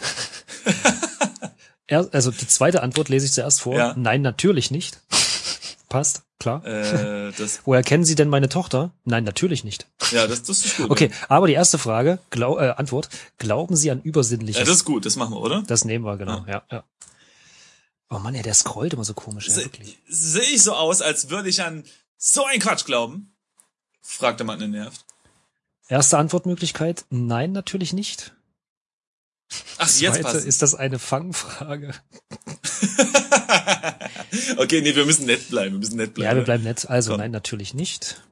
er, 1.86 2.08
also 2.12 2.30
die 2.30 2.46
zweite 2.46 2.82
Antwort 2.82 3.08
lese 3.08 3.26
ich 3.26 3.32
zuerst 3.32 3.60
vor. 3.62 3.76
Ja. 3.76 3.94
Nein, 3.96 4.22
natürlich 4.22 4.70
nicht. 4.70 4.98
Passt, 5.90 6.22
klar. 6.38 6.64
Äh, 6.64 7.32
das, 7.36 7.60
Woher 7.66 7.82
kennen 7.82 8.04
Sie 8.04 8.14
denn 8.14 8.28
meine 8.30 8.48
Tochter? 8.48 8.92
Nein, 9.04 9.24
natürlich 9.24 9.64
nicht. 9.64 9.88
ja, 10.12 10.26
das, 10.26 10.44
das 10.44 10.64
ist 10.64 10.76
gut. 10.78 10.88
Okay, 10.88 11.10
aber 11.28 11.48
die 11.48 11.52
erste 11.52 11.76
Frage, 11.78 12.20
Glau 12.30 12.58
äh, 12.58 12.70
Antwort, 12.70 13.08
glauben 13.38 13.74
Sie 13.76 13.90
an 13.90 14.00
Übersinnliches? 14.00 14.60
Ja, 14.60 14.64
das 14.64 14.76
ist 14.76 14.84
gut, 14.84 15.04
das 15.04 15.16
machen 15.16 15.34
wir, 15.34 15.40
oder? 15.40 15.62
Das 15.66 15.84
nehmen 15.84 16.04
wir, 16.04 16.16
genau, 16.16 16.44
ja, 16.46 16.62
ja. 16.70 16.84
Oh 18.08 18.18
Mann, 18.20 18.34
ja, 18.36 18.42
der 18.42 18.54
scrollt 18.54 18.92
immer 18.94 19.04
so 19.04 19.14
komisch, 19.14 19.48
ja, 19.48 19.54
Se- 19.54 19.64
wirklich. 19.64 19.98
Sehe 20.08 20.42
ich 20.42 20.62
so 20.62 20.74
aus, 20.74 21.02
als 21.02 21.28
würde 21.28 21.48
ich 21.48 21.60
an 21.62 21.84
so 22.16 22.44
ein 22.46 22.60
Quatsch 22.60 22.84
glauben? 22.84 23.34
fragt 24.00 24.38
der 24.40 24.46
Mann 24.46 24.58
genervt. 24.60 25.04
Erste 25.88 26.18
Antwortmöglichkeit, 26.18 27.04
nein, 27.10 27.50
natürlich 27.52 27.92
nicht. 27.92 28.32
Ach, 29.78 29.88
jetzt 29.88 29.98
Zweite, 30.14 30.22
passt. 30.22 30.46
ist 30.46 30.62
das 30.62 30.76
eine 30.76 31.00
Fangfrage? 31.00 31.92
okay, 34.56 34.80
nee, 34.80 34.94
wir 34.94 35.04
müssen 35.04 35.26
nett 35.26 35.48
bleiben, 35.48 35.74
wir 35.74 35.78
müssen 35.80 35.96
nett 35.96 36.14
bleiben. 36.14 36.30
Ja, 36.30 36.36
wir 36.36 36.44
bleiben 36.44 36.64
nett. 36.64 36.88
Also, 36.88 37.12
Komm. 37.12 37.20
nein, 37.20 37.30
natürlich 37.30 37.74
nicht. 37.74 38.22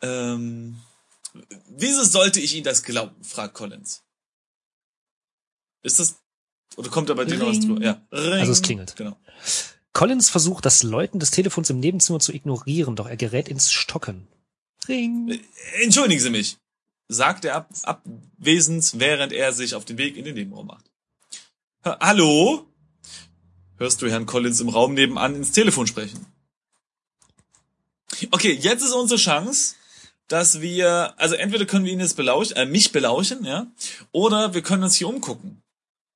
Ähm, 0.00 0.80
wieso 1.68 2.04
sollte 2.04 2.40
ich 2.40 2.54
Ihnen 2.54 2.64
das 2.64 2.82
glauben? 2.82 3.14
fragt 3.22 3.54
Collins. 3.54 4.02
Ist 5.82 5.98
das, 5.98 6.20
oder 6.76 6.90
kommt 6.90 7.08
da 7.08 7.14
bei 7.14 7.24
dir 7.24 7.38
noch 7.38 7.48
was 7.48 7.60
drüber? 7.60 7.82
Ja. 7.82 8.02
Ring. 8.12 8.40
Also 8.40 8.52
es 8.52 8.62
klingelt. 8.62 8.96
Genau. 8.96 9.16
Collins 9.92 10.30
versucht, 10.30 10.64
das 10.64 10.82
Läuten 10.82 11.20
des 11.20 11.30
Telefons 11.30 11.70
im 11.70 11.80
Nebenzimmer 11.80 12.20
zu 12.20 12.32
ignorieren, 12.32 12.96
doch 12.96 13.08
er 13.08 13.16
gerät 13.16 13.48
ins 13.48 13.70
Stocken. 13.70 14.26
Ring. 14.88 15.40
Entschuldigen 15.82 16.20
Sie 16.20 16.30
mich, 16.30 16.56
sagt 17.08 17.44
er 17.44 17.56
ab, 17.56 17.70
abwesend, 17.82 18.98
während 18.98 19.32
er 19.32 19.52
sich 19.52 19.74
auf 19.74 19.84
den 19.84 19.98
Weg 19.98 20.16
in 20.16 20.24
den 20.24 20.34
Nebenraum 20.34 20.66
macht. 20.66 20.91
Ha- 21.84 21.98
Hallo? 22.00 22.66
Hörst 23.76 24.00
du 24.02 24.10
Herrn 24.10 24.26
Collins 24.26 24.60
im 24.60 24.68
Raum 24.68 24.94
nebenan 24.94 25.34
ins 25.34 25.52
Telefon 25.52 25.86
sprechen? 25.86 26.26
Okay, 28.30 28.52
jetzt 28.52 28.82
ist 28.82 28.92
unsere 28.92 29.18
Chance, 29.18 29.74
dass 30.28 30.60
wir, 30.60 31.14
also 31.16 31.34
entweder 31.34 31.66
können 31.66 31.84
wir 31.84 31.92
ihn 31.92 31.98
jetzt 32.00 32.16
belauschen, 32.16 32.56
äh, 32.56 32.66
mich 32.66 32.92
belauschen, 32.92 33.44
ja, 33.44 33.66
oder 34.12 34.54
wir 34.54 34.62
können 34.62 34.84
uns 34.84 34.94
hier 34.96 35.08
umgucken. 35.08 35.62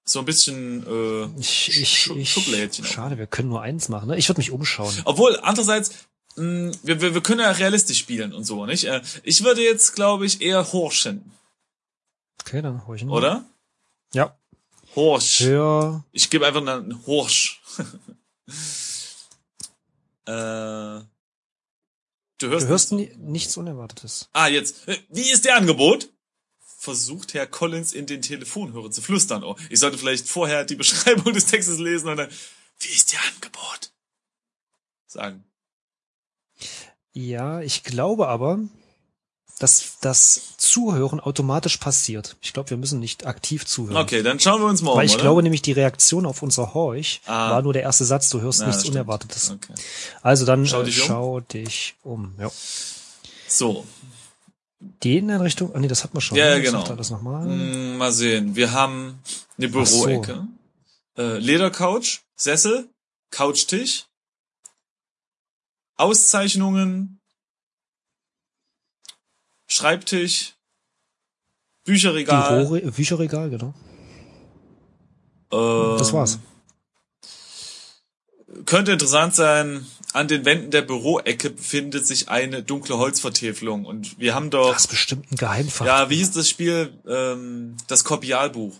So 0.05 0.21
ein 0.21 0.25
bisschen, 0.25 0.87
äh, 0.87 1.41
Ich, 1.41 1.69
ich, 1.69 2.11
ich, 2.11 2.31
Schublädchen. 2.33 2.85
schade, 2.85 3.19
wir 3.19 3.27
können 3.27 3.49
nur 3.49 3.63
eins 3.63 3.89
machen. 3.89 4.09
Ne? 4.09 4.17
Ich 4.17 4.29
würde 4.29 4.39
mich 4.39 4.53
umschauen. 4.53 4.95
Obwohl, 5.05 5.37
andererseits, 5.41 5.91
mh, 6.37 6.73
wir, 6.85 7.01
wir, 7.01 7.15
wir 7.15 7.21
können 7.23 7.41
ja 7.41 7.51
realistisch 7.51 7.99
spielen 7.99 8.33
und 8.33 8.45
so, 8.45 8.67
nicht? 8.67 8.85
Äh, 8.85 9.03
ich 9.25 9.43
würde 9.43 9.63
jetzt, 9.65 9.97
glaube 9.97 10.25
ich, 10.27 10.41
eher 10.43 10.73
horchen, 10.73 11.33
Okay, 12.43 12.63
dann 12.63 12.87
horchen 12.87 13.09
wir. 13.09 13.15
oder? 13.15 13.45
Ja. 14.13 14.39
Horch. 14.97 15.41
Hör. 15.41 16.05
Ich 16.13 16.31
gebe 16.31 16.47
einfach 16.47 16.67
einen 16.67 17.07
Horsch. 17.07 17.63
äh, 20.27 21.05
du 22.39 22.49
hörst, 22.49 22.65
Du 22.65 22.69
hörst 22.69 22.93
ni 22.93 23.13
nichts 23.19 23.57
Unerwartetes. 23.57 24.29
Ah, 24.33 24.49
jetzt. 24.49 24.87
Wie 25.11 25.31
ist 25.31 25.45
der 25.45 25.57
Angebot? 25.57 26.09
Versucht 26.59 27.35
Herr 27.35 27.47
Collins 27.47 27.93
in 27.93 28.07
den 28.07 28.23
Telefonhörer 28.23 28.91
zu 28.91 29.03
flüstern. 29.03 29.45
Oh, 29.45 29.57
ich 29.69 29.81
sollte 29.81 29.99
vielleicht 29.99 30.29
vorher 30.29 30.65
die 30.65 30.77
Beschreibung 30.77 31.33
des 31.35 31.47
Textes 31.47 31.79
lesen 31.79 32.09
und 32.09 32.17
dann, 32.17 32.31
wie 32.79 32.89
ist 32.89 33.13
der 33.13 33.21
Angebot? 33.35 33.93
Sagen. 35.07 35.45
Ja, 37.13 37.61
ich 37.61 37.83
glaube 37.83 38.29
aber, 38.29 38.61
dass 39.59 39.97
das 40.03 40.55
Zuhören 40.59 41.19
automatisch 41.19 41.79
passiert. 41.79 42.37
Ich 42.43 42.53
glaube, 42.53 42.71
wir 42.71 42.77
müssen 42.77 43.01
nicht 43.01 43.25
aktiv 43.27 43.65
zuhören. 43.65 43.97
Okay, 43.97 44.23
dann 44.23 44.39
schauen 44.39 44.61
wir 44.61 44.67
uns 44.69 44.83
mal 44.83 44.91
um, 44.93 44.99
Weil 44.99 45.07
ich 45.07 45.15
oder? 45.15 45.23
glaube 45.23 45.43
nämlich, 45.43 45.63
die 45.63 45.73
Reaktion 45.73 46.27
auf 46.27 46.43
unser 46.43 46.75
Horch 46.75 47.23
Ah. 47.27 47.53
war 47.53 47.63
nur 47.63 47.73
der 47.73 47.83
erste 47.83 48.05
Satz, 48.05 48.29
du 48.29 48.41
hörst 48.43 48.61
Ja, 48.61 48.67
nichts 48.67 48.83
stimmt. 48.83 48.97
Unerwartetes. 48.97 49.51
Okay. 49.53 49.73
Also 50.23 50.45
dann 50.45 50.67
Schau 50.67 50.83
äh, 50.83 50.85
dich 50.85 51.01
um. 51.01 51.07
schau 51.07 51.41
dich 51.41 51.95
um. 52.03 52.35
Ja. 52.39 52.51
So, 53.49 53.87
Die 55.03 55.17
Inneneinrichtung, 55.17 55.75
ah 55.75 55.79
nee, 55.79 55.89
das 55.89 56.05
hat 56.05 56.13
man 56.13 56.21
schon. 56.21 56.37
Ja, 56.37 56.45
ne? 56.45 56.51
ja, 56.51 56.57
Ich 56.59 56.65
genau. 56.65 56.83
Das 56.95 57.09
nochmal. 57.11 57.47
Mm, 57.47 57.97
mal 57.97 58.13
sehen. 58.13 58.57
Wir 58.57 58.73
haben 58.73 59.21
eine 59.57 59.71
Ach 59.75 59.87
so. 59.87 60.05
Büroecke, 60.05 60.47
äh, 61.17 61.39
Ledercouch, 61.39 62.21
Sessel, 62.37 62.91
Couchtisch, 63.31 64.05
Auszeichnungen, 65.97 67.21
Schreibtisch, 69.77 70.55
Bücherregal. 71.85 72.65
Bürore 72.65 72.81
Bücherregal, 72.93 73.51
genau. 73.51 73.75
ähm, 75.53 75.99
Das 75.99 76.15
war's. 76.15 76.39
könnte 78.65 78.93
interessant 78.93 79.35
sein, 79.35 79.87
an 80.15 80.29
den 80.29 80.47
Wänden 80.47 80.71
der 80.71 80.81
Büroecke 80.81 81.51
befindet 81.51 82.07
sich 82.07 82.31
eine 82.31 82.63
dunkle 82.63 82.97
Holzvertäfelung 82.97 83.85
und 83.85 84.19
wir 84.19 84.35
haben 84.35 84.49
doch... 84.49 84.73
Das 84.73 84.85
ist 84.85 84.89
bestimmt 84.89 85.31
ein 85.31 85.37
Geheimfach. 85.37 85.85
Ja, 85.85 86.09
wie 86.09 86.17
hieß 86.17 86.31
das 86.31 86.49
Spiel? 86.49 86.99
Ähm, 87.07 87.77
das 87.87 88.03
Kopialbuch. 88.05 88.75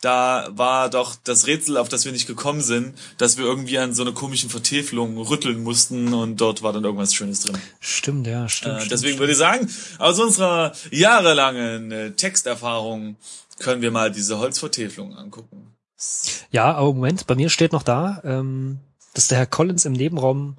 Da 0.00 0.48
war 0.50 0.90
doch 0.90 1.14
das 1.22 1.46
Rätsel, 1.46 1.76
auf 1.76 1.88
das 1.88 2.04
wir 2.04 2.10
nicht 2.12 2.26
gekommen 2.26 2.60
sind, 2.60 2.98
dass 3.18 3.38
wir 3.38 3.44
irgendwie 3.44 3.78
an 3.78 3.94
so 3.94 4.02
eine 4.02 4.12
komischen 4.12 4.50
Vertäfelung 4.50 5.16
rütteln 5.18 5.62
mussten 5.62 6.12
und 6.12 6.40
dort 6.40 6.62
war 6.62 6.72
dann 6.72 6.82
irgendwas 6.84 7.14
Schönes 7.14 7.40
drin. 7.40 7.56
Stimmt, 7.78 8.26
ja, 8.26 8.48
stimmt. 8.48 8.74
Äh, 8.74 8.76
stimmt, 8.78 8.90
deswegen 8.92 9.08
stimmt. 9.10 9.20
würde 9.20 9.32
ich 9.32 9.38
sagen, 9.38 9.70
aus 9.98 10.18
unserer 10.18 10.72
jahrelangen 10.90 11.92
äh, 11.92 12.10
Texterfahrung 12.12 13.16
können 13.60 13.80
wir 13.80 13.92
mal 13.92 14.10
diese 14.10 14.38
Holzvertäfelung 14.38 15.16
angucken. 15.16 15.68
Ja, 16.50 16.74
aber 16.74 16.92
Moment, 16.94 17.26
bei 17.28 17.36
mir 17.36 17.48
steht 17.48 17.72
noch 17.72 17.84
da, 17.84 18.20
ähm, 18.24 18.80
dass 19.14 19.28
der 19.28 19.38
Herr 19.38 19.46
Collins 19.46 19.84
im 19.84 19.92
Nebenraum 19.92 20.56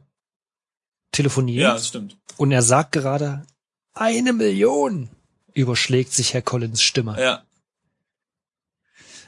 telefoniert 1.11 1.63
Ja, 1.63 1.73
das 1.73 1.89
stimmt. 1.89 2.17
und 2.37 2.51
er 2.51 2.61
sagt 2.61 2.93
gerade, 2.93 3.45
eine 3.93 4.31
Million 4.31 5.09
überschlägt 5.53 6.13
sich 6.13 6.33
Herr 6.33 6.41
Collins 6.41 6.81
Stimme. 6.81 7.15
Ja. 7.19 7.43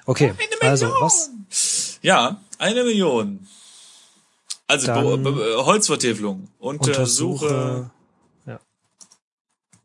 Okay, 0.06 0.34
also 0.62 0.88
was? 1.00 1.32
Ja, 2.02 2.42
eine 2.58 2.84
Million. 2.84 3.48
Also 4.68 4.88
Dann 4.88 5.24
Be 5.24 5.32
Be 5.32 5.66
Holzvertäfelung. 5.66 6.50
Untersuche 6.60 7.02
Untersuche. 7.02 7.92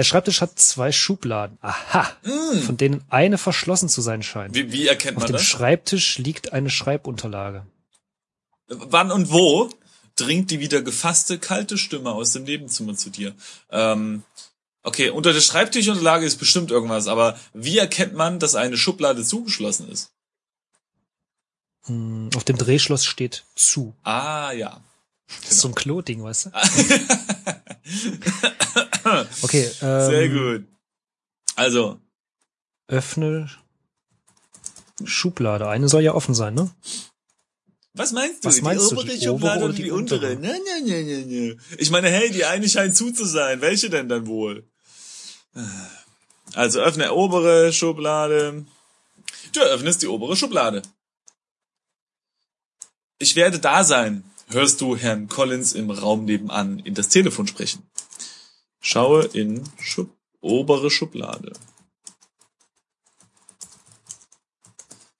Der 0.00 0.04
Schreibtisch 0.04 0.40
hat 0.40 0.58
zwei 0.58 0.92
Schubladen. 0.92 1.58
Aha. 1.60 2.10
Von 2.64 2.78
denen 2.78 3.04
eine 3.10 3.36
verschlossen 3.36 3.90
zu 3.90 4.00
sein 4.00 4.22
scheint. 4.22 4.54
Wie, 4.54 4.72
wie 4.72 4.86
erkennt 4.86 5.18
Auf 5.18 5.24
man 5.24 5.26
dem 5.26 5.32
das? 5.34 5.42
Schreibtisch 5.42 6.16
liegt 6.16 6.54
eine 6.54 6.70
Schreibunterlage. 6.70 7.66
Wann 8.68 9.12
und 9.12 9.30
wo 9.30 9.68
dringt 10.16 10.50
die 10.50 10.58
wieder 10.58 10.80
gefasste, 10.80 11.38
kalte 11.38 11.76
Stimme 11.76 12.12
aus 12.12 12.32
dem 12.32 12.44
Nebenzimmer 12.44 12.94
zu 12.94 13.10
dir? 13.10 13.34
Ähm, 13.68 14.22
okay, 14.82 15.10
unter 15.10 15.34
der 15.34 15.42
Schreibtischunterlage 15.42 16.24
ist 16.24 16.38
bestimmt 16.38 16.70
irgendwas, 16.70 17.06
aber 17.06 17.38
wie 17.52 17.76
erkennt 17.76 18.14
man, 18.14 18.38
dass 18.38 18.54
eine 18.54 18.78
Schublade 18.78 19.22
zugeschlossen 19.22 19.90
ist? 19.90 20.12
Hm, 21.84 22.30
Auf 22.34 22.44
dem 22.44 22.56
Drehschloss 22.56 23.04
steht 23.04 23.44
zu. 23.54 23.94
Ah, 24.02 24.52
ja. 24.52 24.80
Das 25.42 25.52
ist 25.52 25.60
so 25.60 25.68
ein 25.68 25.74
Klo-Ding, 25.74 26.22
weißt 26.22 26.46
du? 26.46 26.50
Okay, 29.42 29.68
ähm, 29.82 30.06
Sehr 30.06 30.28
gut. 30.28 30.64
Also, 31.56 31.98
öffne 32.86 33.50
Schublade. 35.04 35.68
Eine 35.68 35.88
soll 35.88 36.02
ja 36.02 36.14
offen 36.14 36.34
sein, 36.34 36.54
ne? 36.54 36.70
was 37.94 38.12
meinst 38.12 38.44
du? 38.44 38.48
Was 38.48 38.62
meinst 38.62 38.90
die 38.90 38.94
du, 38.94 39.00
obere 39.00 39.16
die 39.16 39.24
Schublade 39.24 39.56
obere 39.56 39.64
oder 39.64 39.74
die 39.74 39.82
die 39.84 39.90
untere? 39.90 40.36
untere? 40.36 40.40
Ne, 40.40 40.60
ne, 40.84 41.02
ne, 41.02 41.02
ne, 41.02 41.26
ne. 41.26 41.56
Ich 41.78 41.90
meine, 41.90 42.08
hey, 42.08 42.30
die 42.30 42.44
eine 42.44 42.68
scheint 42.68 42.94
zu 42.94 43.12
zu 43.12 43.24
sein. 43.24 43.60
Welche 43.60 43.90
denn 43.90 44.08
dann 44.08 44.26
wohl? 44.26 44.68
Also 46.54 46.80
öffne 46.80 47.12
obere 47.12 47.72
Schublade. 47.72 48.64
Du 49.52 49.60
öffnest 49.60 50.02
die 50.02 50.06
obere 50.06 50.36
Schublade. 50.36 50.82
Ich 53.18 53.36
werde 53.36 53.58
da 53.58 53.84
sein. 53.84 54.24
Hörst 54.50 54.80
du 54.80 54.96
Herrn 54.96 55.28
Collins 55.28 55.72
im 55.74 55.90
Raum 55.90 56.24
nebenan 56.24 56.78
in 56.80 56.94
das 56.94 57.08
Telefon 57.08 57.46
sprechen? 57.46 57.88
Schaue 58.80 59.24
in 59.26 59.64
Schub 59.80 60.10
obere 60.40 60.90
Schublade. 60.90 61.52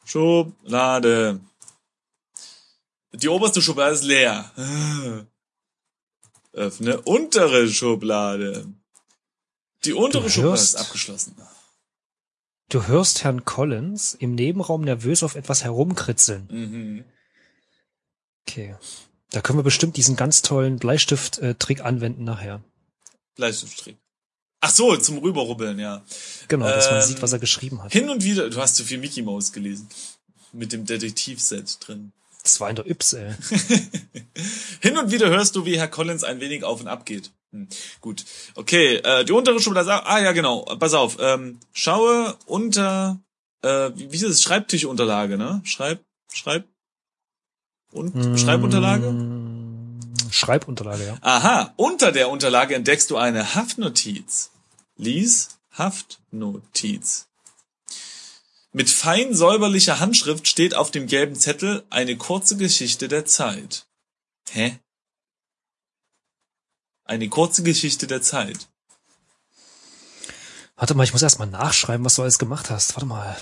Schublade. 0.04 1.40
Die 3.12 3.28
oberste 3.28 3.60
Schublade 3.62 3.94
ist 3.94 4.04
leer. 4.04 4.50
Öffne 6.52 7.00
untere 7.02 7.68
Schublade. 7.68 8.66
Die 9.84 9.92
untere 9.92 10.24
Du 10.24 10.28
Schublade 10.30 10.50
hörst- 10.52 10.74
ist 10.74 10.80
abgeschlossen. 10.80 11.36
Du 12.70 12.86
hörst 12.86 13.24
Herrn 13.24 13.44
Collins 13.44 14.14
im 14.14 14.34
Nebenraum 14.34 14.82
nervös 14.82 15.22
auf 15.22 15.34
etwas 15.34 15.64
herumkritzeln. 15.64 16.46
Mhm. 16.50 17.04
Okay. 18.48 18.76
Da 19.30 19.40
können 19.40 19.58
wir 19.58 19.62
bestimmt 19.62 19.96
diesen 19.96 20.16
ganz 20.16 20.42
tollen 20.42 20.78
Bleistift-Trick 20.78 21.84
anwenden 21.84 22.24
nachher. 22.24 22.62
Bleistiftstrick. 23.36 23.96
Ach 24.60 24.70
so, 24.70 24.96
zum 24.96 25.18
Rüberrubbeln, 25.18 25.78
ja. 25.78 26.02
Genau, 26.48 26.66
dass 26.66 26.90
man 26.90 27.00
Ähm, 27.00 27.06
sieht, 27.06 27.22
was 27.22 27.32
er 27.32 27.38
geschrieben 27.38 27.82
hat. 27.82 27.92
Hin 27.92 28.10
und 28.10 28.24
wieder, 28.24 28.50
du 28.50 28.60
hast 28.60 28.76
zu 28.76 28.84
viel 28.84 28.98
Mickey 28.98 29.22
Mouse 29.22 29.52
gelesen. 29.52 29.88
Mit 30.52 30.72
dem 30.72 30.84
Detektivset 30.84 31.78
drin. 31.80 32.12
Das 32.42 32.60
war 32.60 32.68
in 32.68 32.76
der 32.76 32.86
Yps, 32.90 33.12
ey. 33.14 33.34
Hin 34.80 34.98
und 34.98 35.10
wieder 35.10 35.28
hörst 35.30 35.56
du, 35.56 35.64
wie 35.64 35.78
Herr 35.78 35.88
Collins 35.88 36.24
ein 36.24 36.40
wenig 36.40 36.64
auf 36.64 36.80
und 36.80 36.88
ab 36.88 37.06
geht. 37.06 37.30
Hm, 37.52 37.68
gut. 38.00 38.24
Okay, 38.54 38.96
äh, 38.96 39.24
die 39.24 39.32
untere 39.32 39.60
Schublade 39.60 40.06
ah 40.06 40.20
ja, 40.20 40.32
genau, 40.32 40.64
pass 40.78 40.94
auf, 40.94 41.16
ähm, 41.20 41.58
schaue 41.72 42.36
unter, 42.46 43.20
äh, 43.62 43.90
wie 43.94 44.10
wie 44.12 44.16
ist 44.16 44.24
das? 44.24 44.42
Schreibtischunterlage, 44.42 45.36
ne? 45.36 45.60
Schreib, 45.64 46.00
schreib, 46.32 46.64
und, 47.92 48.38
Schreibunterlage? 48.38 49.10
Mm, 49.10 50.00
Schreibunterlage, 50.30 51.06
ja. 51.06 51.18
Aha, 51.20 51.72
unter 51.76 52.12
der 52.12 52.30
Unterlage 52.30 52.74
entdeckst 52.74 53.10
du 53.10 53.16
eine 53.16 53.54
Haftnotiz. 53.54 54.50
Lies 54.96 55.58
Haftnotiz. 55.72 57.26
Mit 58.72 58.88
fein 58.88 59.34
säuberlicher 59.34 59.98
Handschrift 59.98 60.46
steht 60.46 60.74
auf 60.74 60.90
dem 60.90 61.06
gelben 61.08 61.34
Zettel 61.34 61.84
eine 61.90 62.16
kurze 62.16 62.56
Geschichte 62.56 63.08
der 63.08 63.24
Zeit. 63.24 63.86
Hä? 64.50 64.78
Eine 67.04 67.28
kurze 67.28 67.64
Geschichte 67.64 68.06
der 68.06 68.22
Zeit. 68.22 68.68
Warte 70.76 70.94
mal, 70.94 71.02
ich 71.02 71.12
muss 71.12 71.22
erst 71.22 71.40
mal 71.40 71.46
nachschreiben, 71.46 72.04
was 72.06 72.14
du 72.14 72.22
alles 72.22 72.38
gemacht 72.38 72.70
hast. 72.70 72.94
Warte 72.94 73.06
mal. 73.06 73.36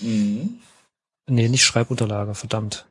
Mhm. 0.00 0.60
Nee, 1.28 1.48
nicht 1.48 1.64
Schreibunterlage, 1.64 2.34
verdammt. 2.34 2.86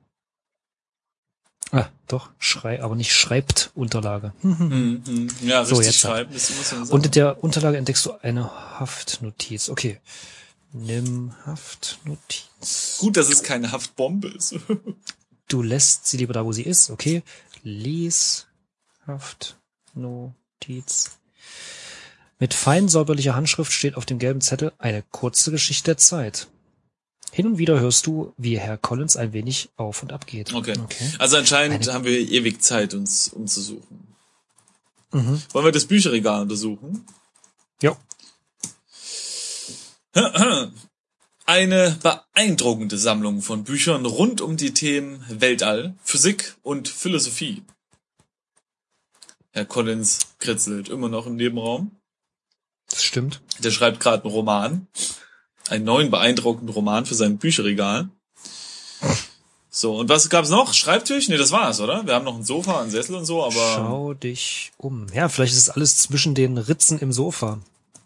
Ah, 1.71 1.87
doch, 2.07 2.29
Schrei, 2.37 2.81
aber 2.81 2.95
nicht 2.95 3.13
Schreibtunterlage. 3.13 4.33
Mhm. 4.41 5.03
mhm. 5.05 5.27
Ja, 5.41 5.65
So, 5.65 5.75
richtig 5.75 5.93
jetzt 5.93 6.01
schreiben. 6.01 6.35
Und 6.89 7.05
in 7.05 7.11
der 7.11 7.43
Unterlage 7.43 7.77
entdeckst 7.77 8.05
du 8.05 8.13
eine 8.21 8.79
Haftnotiz. 8.79 9.69
Okay. 9.69 9.99
Nimm 10.71 11.33
Haftnotiz. 11.45 12.97
Gut, 12.99 13.17
dass 13.17 13.29
es 13.29 13.43
keine 13.43 13.71
Haftbombe 13.71 14.29
ist. 14.29 14.55
Du 15.47 15.61
lässt 15.61 16.07
sie 16.07 16.17
lieber 16.17 16.33
da, 16.33 16.43
wo 16.43 16.53
sie 16.53 16.63
ist. 16.63 16.89
Okay. 16.89 17.21
Lies 17.61 18.47
Haftnotiz. 19.05 21.19
Mit 22.39 22.55
fein 22.55 22.89
säuberlicher 22.89 23.35
Handschrift 23.35 23.71
steht 23.71 23.95
auf 23.95 24.07
dem 24.07 24.17
gelben 24.17 24.41
Zettel 24.41 24.71
eine 24.79 25.03
kurze 25.03 25.51
Geschichte 25.51 25.91
der 25.91 25.97
Zeit. 25.97 26.47
Hin 27.35 27.47
und 27.47 27.57
wieder 27.57 27.81
hörst 27.81 28.07
du, 28.07 28.33
wie 28.37 28.57
Herr 28.57 28.77
Collins 28.77 29.17
ein 29.17 29.33
wenig 29.33 29.67
auf 29.75 30.01
und 30.01 30.13
ab 30.13 30.25
geht. 30.25 30.53
Okay. 30.53 30.73
okay. 30.81 31.11
Also 31.19 31.35
anscheinend 31.35 31.83
Eine- 31.83 31.93
haben 31.93 32.05
wir 32.05 32.17
ewig 32.17 32.61
Zeit, 32.61 32.93
uns 32.93 33.27
umzusuchen. 33.27 34.07
Mhm. 35.11 35.41
Wollen 35.51 35.65
wir 35.65 35.73
das 35.73 35.83
Bücherregal 35.83 36.43
untersuchen? 36.43 37.05
Ja. 37.81 37.97
Eine 41.45 41.99
beeindruckende 42.01 42.97
Sammlung 42.97 43.41
von 43.41 43.65
Büchern 43.65 44.05
rund 44.05 44.39
um 44.39 44.55
die 44.55 44.73
Themen 44.73 45.21
Weltall, 45.27 45.93
Physik 46.05 46.55
und 46.63 46.87
Philosophie. 46.87 47.63
Herr 49.51 49.65
Collins 49.65 50.19
kritzelt 50.39 50.87
immer 50.87 51.09
noch 51.09 51.25
im 51.25 51.35
Nebenraum. 51.35 51.91
Das 52.89 53.03
stimmt. 53.03 53.41
Der 53.59 53.71
schreibt 53.71 53.99
gerade 53.99 54.23
einen 54.23 54.33
Roman. 54.33 54.87
Einen 55.69 55.85
neuen 55.85 56.11
beeindruckenden 56.11 56.73
Roman 56.73 57.05
für 57.05 57.15
sein 57.15 57.37
Bücherregal. 57.37 58.09
So, 59.69 59.97
und 59.97 60.07
was 60.09 60.29
gab's 60.29 60.49
noch? 60.49 60.73
Schreibtisch? 60.73 61.27
Nee, 61.27 61.37
das 61.37 61.51
war's, 61.51 61.81
oder? 61.81 62.05
Wir 62.05 62.13
haben 62.15 62.23
noch 62.23 62.35
ein 62.35 62.43
Sofa, 62.45 62.81
einen 62.81 62.91
Sessel 62.91 63.15
und 63.15 63.25
so, 63.25 63.43
aber 63.43 63.73
Schau 63.75 64.13
dich 64.13 64.71
um. 64.77 65.07
Ja, 65.13 65.27
vielleicht 65.27 65.53
ist 65.53 65.59
es 65.59 65.69
alles 65.69 65.97
zwischen 65.97 66.33
den 66.33 66.57
Ritzen 66.57 66.99
im 66.99 67.11
Sofa. 67.11 67.59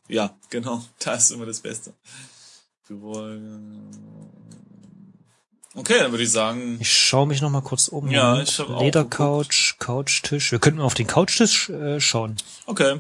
ja, 0.08 0.34
genau, 0.50 0.84
das 1.00 1.26
ist 1.26 1.32
immer 1.32 1.46
das 1.46 1.60
Beste. 1.60 1.94
Okay, 5.76 6.00
dann 6.00 6.12
würde 6.12 6.24
ich 6.24 6.32
sagen, 6.32 6.78
Ich 6.82 6.92
schaue 6.92 7.28
mich 7.28 7.42
noch 7.42 7.52
mal 7.52 7.62
kurz 7.62 7.88
um. 7.88 8.10
Ja, 8.10 8.42
ich 8.42 8.58
hab 8.58 8.70
auch 8.72 8.82
Ledercouch, 8.82 9.76
Couchtisch. 9.78 10.52
Wir 10.52 10.58
könnten 10.58 10.80
mal 10.80 10.86
auf 10.86 10.96
den 10.96 11.06
Couchtisch 11.06 11.70
äh, 11.70 12.00
schauen. 12.00 12.38
okay. 12.66 13.00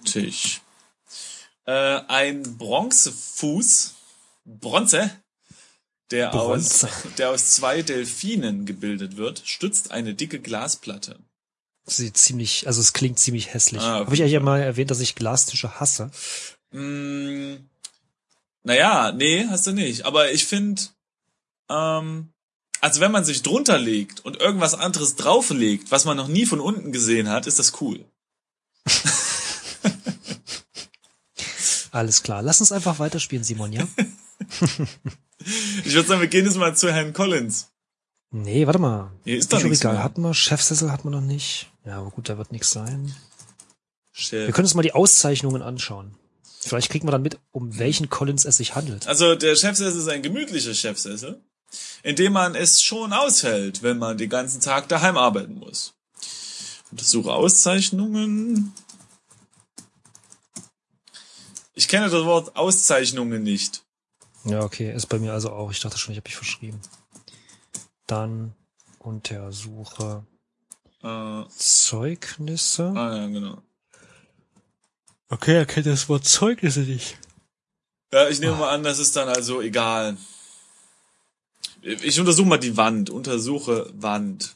Couchtisch. 0.00 0.60
Äh, 1.66 2.00
ein 2.08 2.42
Bronzefuß, 2.56 3.94
Bronze, 4.44 5.10
der 6.10 6.30
Bronze. 6.30 6.88
aus, 6.88 6.92
der 7.18 7.30
aus 7.30 7.46
zwei 7.50 7.82
Delfinen 7.82 8.66
gebildet 8.66 9.16
wird, 9.16 9.42
stützt 9.44 9.90
eine 9.90 10.14
dicke 10.14 10.40
Glasplatte. 10.40 11.18
Sieht 11.86 12.16
ziemlich, 12.16 12.66
also 12.66 12.80
es 12.80 12.92
klingt 12.92 13.18
ziemlich 13.18 13.54
hässlich. 13.54 13.82
Ah, 13.82 14.00
auf 14.00 14.06
Habe 14.06 14.14
ich 14.14 14.22
eigentlich 14.22 14.40
mal 14.40 14.60
erwähnt, 14.60 14.90
dass 14.90 15.00
ich 15.00 15.14
Glastische 15.14 15.80
hasse? 15.80 16.10
Mm, 16.72 17.56
naja, 18.62 19.12
nee, 19.12 19.46
hast 19.48 19.66
du 19.66 19.72
nicht. 19.72 20.04
Aber 20.04 20.32
ich 20.32 20.44
finde, 20.46 20.82
ähm, 21.68 22.32
also 22.80 23.00
wenn 23.00 23.12
man 23.12 23.24
sich 23.24 23.42
drunter 23.42 23.78
legt 23.78 24.24
und 24.24 24.36
irgendwas 24.40 24.74
anderes 24.74 25.16
drauflegt, 25.16 25.90
was 25.90 26.04
man 26.04 26.16
noch 26.16 26.28
nie 26.28 26.46
von 26.46 26.60
unten 26.60 26.92
gesehen 26.92 27.28
hat, 27.28 27.46
ist 27.46 27.58
das 27.58 27.80
cool. 27.80 28.04
Alles 31.90 32.22
klar. 32.22 32.42
Lass 32.42 32.60
uns 32.60 32.72
einfach 32.72 32.98
weiterspielen, 32.98 33.44
Simon, 33.44 33.72
ja? 33.72 33.86
Ich 35.84 35.94
würde 35.94 36.06
sagen, 36.06 36.20
wir 36.20 36.28
gehen 36.28 36.44
jetzt 36.44 36.58
mal 36.58 36.76
zu 36.76 36.92
Herrn 36.92 37.14
Collins. 37.14 37.68
nee, 38.30 38.66
warte 38.66 38.78
mal. 38.78 39.10
Hier 39.24 39.38
ist 39.38 39.50
doch 39.52 39.62
nichts 39.62 39.82
mehr. 39.82 40.02
hatten 40.04 40.20
wir, 40.20 40.34
Chefsessel 40.34 40.92
hatten 40.92 41.04
wir 41.04 41.10
noch 41.12 41.22
nicht. 41.22 41.70
Ja, 41.86 41.98
aber 41.98 42.10
gut, 42.10 42.28
da 42.28 42.36
wird 42.36 42.52
nichts 42.52 42.70
sein. 42.70 43.06
Wir 44.12 44.20
Chef. 44.22 44.54
können 44.54 44.66
uns 44.66 44.74
mal 44.74 44.82
die 44.82 44.92
Auszeichnungen 44.92 45.62
anschauen. 45.62 46.14
Vielleicht 46.60 46.90
kriegen 46.90 47.06
wir 47.06 47.12
dann 47.12 47.22
mit, 47.22 47.38
um 47.52 47.78
welchen 47.78 48.10
Collins 48.10 48.44
es 48.44 48.58
sich 48.58 48.74
handelt. 48.74 49.06
Also 49.06 49.34
der 49.34 49.56
Chefsessel 49.56 49.98
ist 49.98 50.08
ein 50.08 50.22
gemütlicher 50.22 50.74
Chefsessel, 50.74 51.40
in 52.02 52.16
dem 52.16 52.34
man 52.34 52.54
es 52.54 52.82
schon 52.82 53.14
aushält, 53.14 53.82
wenn 53.82 53.96
man 53.96 54.18
den 54.18 54.28
ganzen 54.28 54.60
Tag 54.60 54.88
daheim 54.88 55.16
arbeiten 55.16 55.54
muss. 55.54 55.94
Untersuche 56.90 57.32
Auszeichnungen. 57.32 58.74
Ich 61.80 61.88
kenne 61.88 62.10
das 62.10 62.24
Wort 62.26 62.56
Auszeichnungen 62.56 63.42
nicht. 63.42 63.86
Ja, 64.44 64.60
okay, 64.60 64.92
ist 64.94 65.06
bei 65.06 65.18
mir 65.18 65.32
also 65.32 65.50
auch. 65.50 65.70
Ich 65.70 65.80
dachte 65.80 65.96
schon, 65.96 66.12
ich 66.12 66.18
habe 66.18 66.28
mich 66.28 66.36
verschrieben. 66.36 66.78
Dann 68.06 68.54
untersuche 68.98 70.26
Äh, 71.02 71.44
Zeugnisse. 71.48 72.92
ah 72.94 73.16
ja, 73.16 73.26
genau. 73.28 73.62
Okay, 75.30 75.56
er 75.56 75.64
kennt 75.64 75.86
das 75.86 76.10
Wort 76.10 76.26
Zeugnisse 76.26 76.80
nicht. 76.80 77.16
Ja, 78.12 78.28
ich 78.28 78.40
nehme 78.40 78.56
mal 78.56 78.74
an, 78.74 78.82
das 78.82 78.98
ist 78.98 79.16
dann 79.16 79.30
also 79.30 79.62
egal. 79.62 80.18
Ich 81.80 82.20
untersuche 82.20 82.46
mal 82.46 82.58
die 82.58 82.76
Wand. 82.76 83.08
Untersuche 83.08 83.90
Wand. 83.94 84.54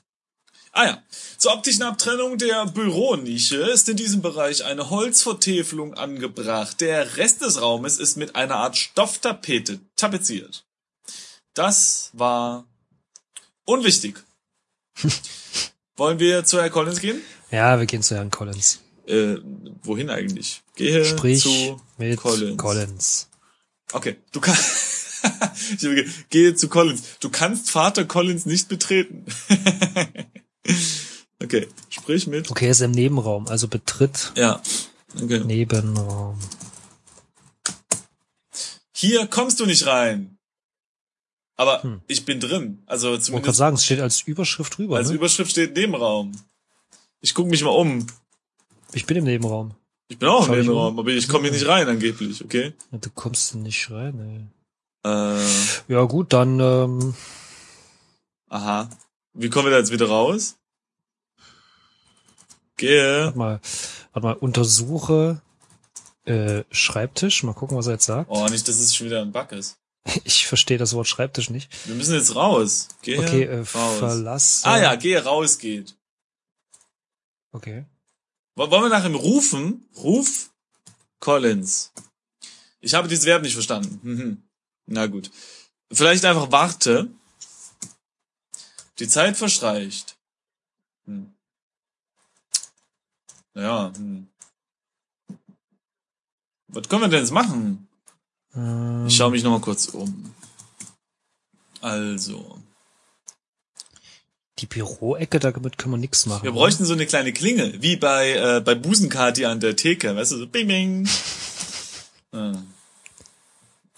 Ah 0.76 0.86
ja. 0.86 1.02
Zur 1.38 1.52
optischen 1.52 1.84
Abtrennung 1.84 2.36
der 2.36 2.66
Büronische 2.66 3.58
ist 3.58 3.88
in 3.88 3.96
diesem 3.96 4.22
Bereich 4.22 4.64
eine 4.64 4.90
Holzvertäfelung 4.90 5.94
angebracht. 5.94 6.80
Der 6.80 7.16
Rest 7.16 7.42
des 7.42 7.60
Raumes 7.60 7.98
ist 7.98 8.16
mit 8.16 8.34
einer 8.34 8.56
Art 8.56 8.76
Stofftapete 8.76 9.78
tapeziert. 9.94 10.66
Das 11.54 12.10
war 12.12 12.66
unwichtig. 13.64 14.24
Wollen 15.96 16.18
wir 16.18 16.44
zu 16.44 16.60
Herr 16.60 16.70
Collins 16.70 17.00
gehen? 17.00 17.20
Ja, 17.52 17.78
wir 17.78 17.86
gehen 17.86 18.02
zu 18.02 18.16
Herrn 18.16 18.32
Collins. 18.32 18.80
Äh, 19.06 19.36
wohin 19.84 20.10
eigentlich? 20.10 20.62
Gehe 20.74 21.04
Sprich 21.04 21.40
zu 21.40 21.80
mit 21.98 22.16
Collins. 22.16 22.56
Collins. 22.56 23.28
Okay, 23.92 24.16
du 24.32 24.40
kannst. 24.40 25.22
ich 25.80 26.28
gehe 26.30 26.56
zu 26.56 26.68
Collins. 26.68 27.02
Du 27.20 27.30
kannst 27.30 27.70
Vater 27.70 28.04
Collins 28.06 28.44
nicht 28.44 28.68
betreten. 28.68 29.24
okay, 31.42 31.68
sprich 31.90 32.26
mit. 32.26 32.50
Okay, 32.50 32.66
er 32.66 32.70
ist 32.72 32.80
im 32.80 32.90
Nebenraum, 32.92 33.46
also 33.48 33.68
betritt 33.68 34.32
Ja. 34.36 34.60
Okay. 35.20 35.40
Nebenraum. 35.44 36.38
Hier 38.92 39.26
kommst 39.26 39.60
du 39.60 39.66
nicht 39.66 39.86
rein. 39.86 40.38
Aber 41.56 41.82
Hm. 41.84 42.00
ich 42.08 42.24
bin 42.24 42.40
drin. 42.40 42.82
Also 42.86 43.08
Ich 43.08 43.12
wollte 43.12 43.20
gerade 43.20 43.22
zumindest 43.22 43.58
sagen, 43.58 43.76
es 43.76 43.84
steht 43.84 44.00
als 44.00 44.20
Überschrift 44.22 44.76
drüber. 44.76 44.96
als 44.96 45.08
Ne? 45.10 45.14
Überschrift 45.14 45.50
steht 45.52 45.76
Nebenraum. 45.76 46.32
Ich 47.20 47.32
guck 47.34 47.46
mich 47.46 47.62
mal 47.62 47.70
um. 47.70 48.06
Ich 48.92 49.06
bin 49.06 49.16
im 49.18 49.24
Nebenraum. 49.24 49.74
Ich 50.08 50.18
bin 50.18 50.28
auch 50.28 50.40
im 50.40 50.46
Schau 50.46 50.54
Nebenraum, 50.54 50.94
um? 50.94 50.98
aber 50.98 51.10
ich 51.10 51.28
komme 51.28 51.44
hier 51.44 51.52
nicht 51.52 51.66
rein 51.66 51.88
angeblich, 51.88 52.44
okay? 52.44 52.74
Ja, 52.90 52.98
Du 52.98 53.10
kommst 53.10 53.54
nicht 53.54 53.90
rein, 53.90 54.50
Äh, 55.04 55.08
ey. 55.08 55.44
Ja 55.88 56.02
gut, 56.04 56.32
dann 56.32 56.58
ähm, 56.60 57.14
aha. 58.48 58.88
Wie 59.34 59.50
kommen 59.50 59.66
wir 59.66 59.72
da 59.72 59.78
jetzt 59.78 59.92
wieder 59.92 60.08
raus? 60.08 60.56
Gehe. 62.76 63.24
warte 63.26 63.38
mal, 63.38 63.60
warte 64.12 64.26
mal, 64.26 64.32
untersuche 64.34 65.40
äh, 66.24 66.64
Schreibtisch. 66.70 67.42
Mal 67.42 67.52
gucken, 67.54 67.76
was 67.76 67.86
er 67.86 67.94
jetzt 67.94 68.06
sagt. 68.06 68.30
Oh, 68.30 68.46
nicht, 68.48 68.66
dass 68.66 68.78
es 68.78 68.94
schon 68.94 69.06
wieder 69.06 69.20
ein 69.22 69.32
Bug 69.32 69.52
ist. 69.52 69.76
Ich 70.24 70.46
verstehe 70.46 70.76
das 70.78 70.92
Wort 70.94 71.06
Schreibtisch 71.08 71.50
nicht. 71.50 71.70
Wir 71.86 71.94
müssen 71.94 72.14
jetzt 72.14 72.34
raus. 72.34 72.88
Gehe 73.02 73.18
Okay, 73.20 73.44
äh, 73.44 73.60
raus. 73.60 73.98
verlasse. 73.98 74.66
Ah 74.66 74.78
ja, 74.80 74.94
gehe 74.96 75.22
raus 75.22 75.58
geht. 75.58 75.96
Okay. 77.52 77.84
Wo- 78.56 78.70
Wollen 78.70 78.82
wir 78.84 78.88
nach 78.90 79.04
ihm 79.04 79.14
rufen? 79.14 79.88
Ruf 79.96 80.50
Collins. 81.20 81.92
Ich 82.80 82.92
habe 82.94 83.08
dieses 83.08 83.24
Verb 83.24 83.42
nicht 83.42 83.54
verstanden. 83.54 83.98
Mhm. 84.02 84.42
Na 84.86 85.06
gut. 85.06 85.30
Vielleicht 85.92 86.24
einfach 86.24 86.50
warte. 86.52 87.08
Die 88.98 89.08
Zeit 89.08 89.36
verstreicht. 89.36 90.16
Hm. 91.06 91.32
Naja, 93.54 93.92
hm. 93.96 94.28
Was 96.68 96.88
können 96.88 97.02
wir 97.02 97.08
denn 97.08 97.20
jetzt 97.20 97.30
machen? 97.30 97.88
Ähm, 98.54 99.06
Ich 99.06 99.16
schaue 99.16 99.30
mich 99.30 99.42
noch 99.42 99.50
mal 99.52 99.60
kurz 99.60 99.86
um. 99.88 100.34
Also, 101.80 102.58
die 104.58 104.66
Büroecke, 104.66 105.38
damit 105.38 105.76
können 105.76 105.94
wir 105.94 105.98
nichts 105.98 106.26
machen. 106.26 106.42
wir 106.44 106.52
bräuchten 106.52 106.84
so 106.84 106.94
eine 106.94 107.06
kleine 107.06 107.32
Klingel, 107.32 107.82
wie 107.82 107.96
bei 107.96 108.32
äh, 108.32 108.60
bei 108.60 108.74
Busenkati 108.74 109.44
an 109.44 109.60
der 109.60 109.76
Theke, 109.76 110.16
weißt 110.16 110.32
du, 110.32 110.38
so 110.38 110.46
bing 110.46 110.68
bing. 110.68 111.08
Ah. 112.32 112.52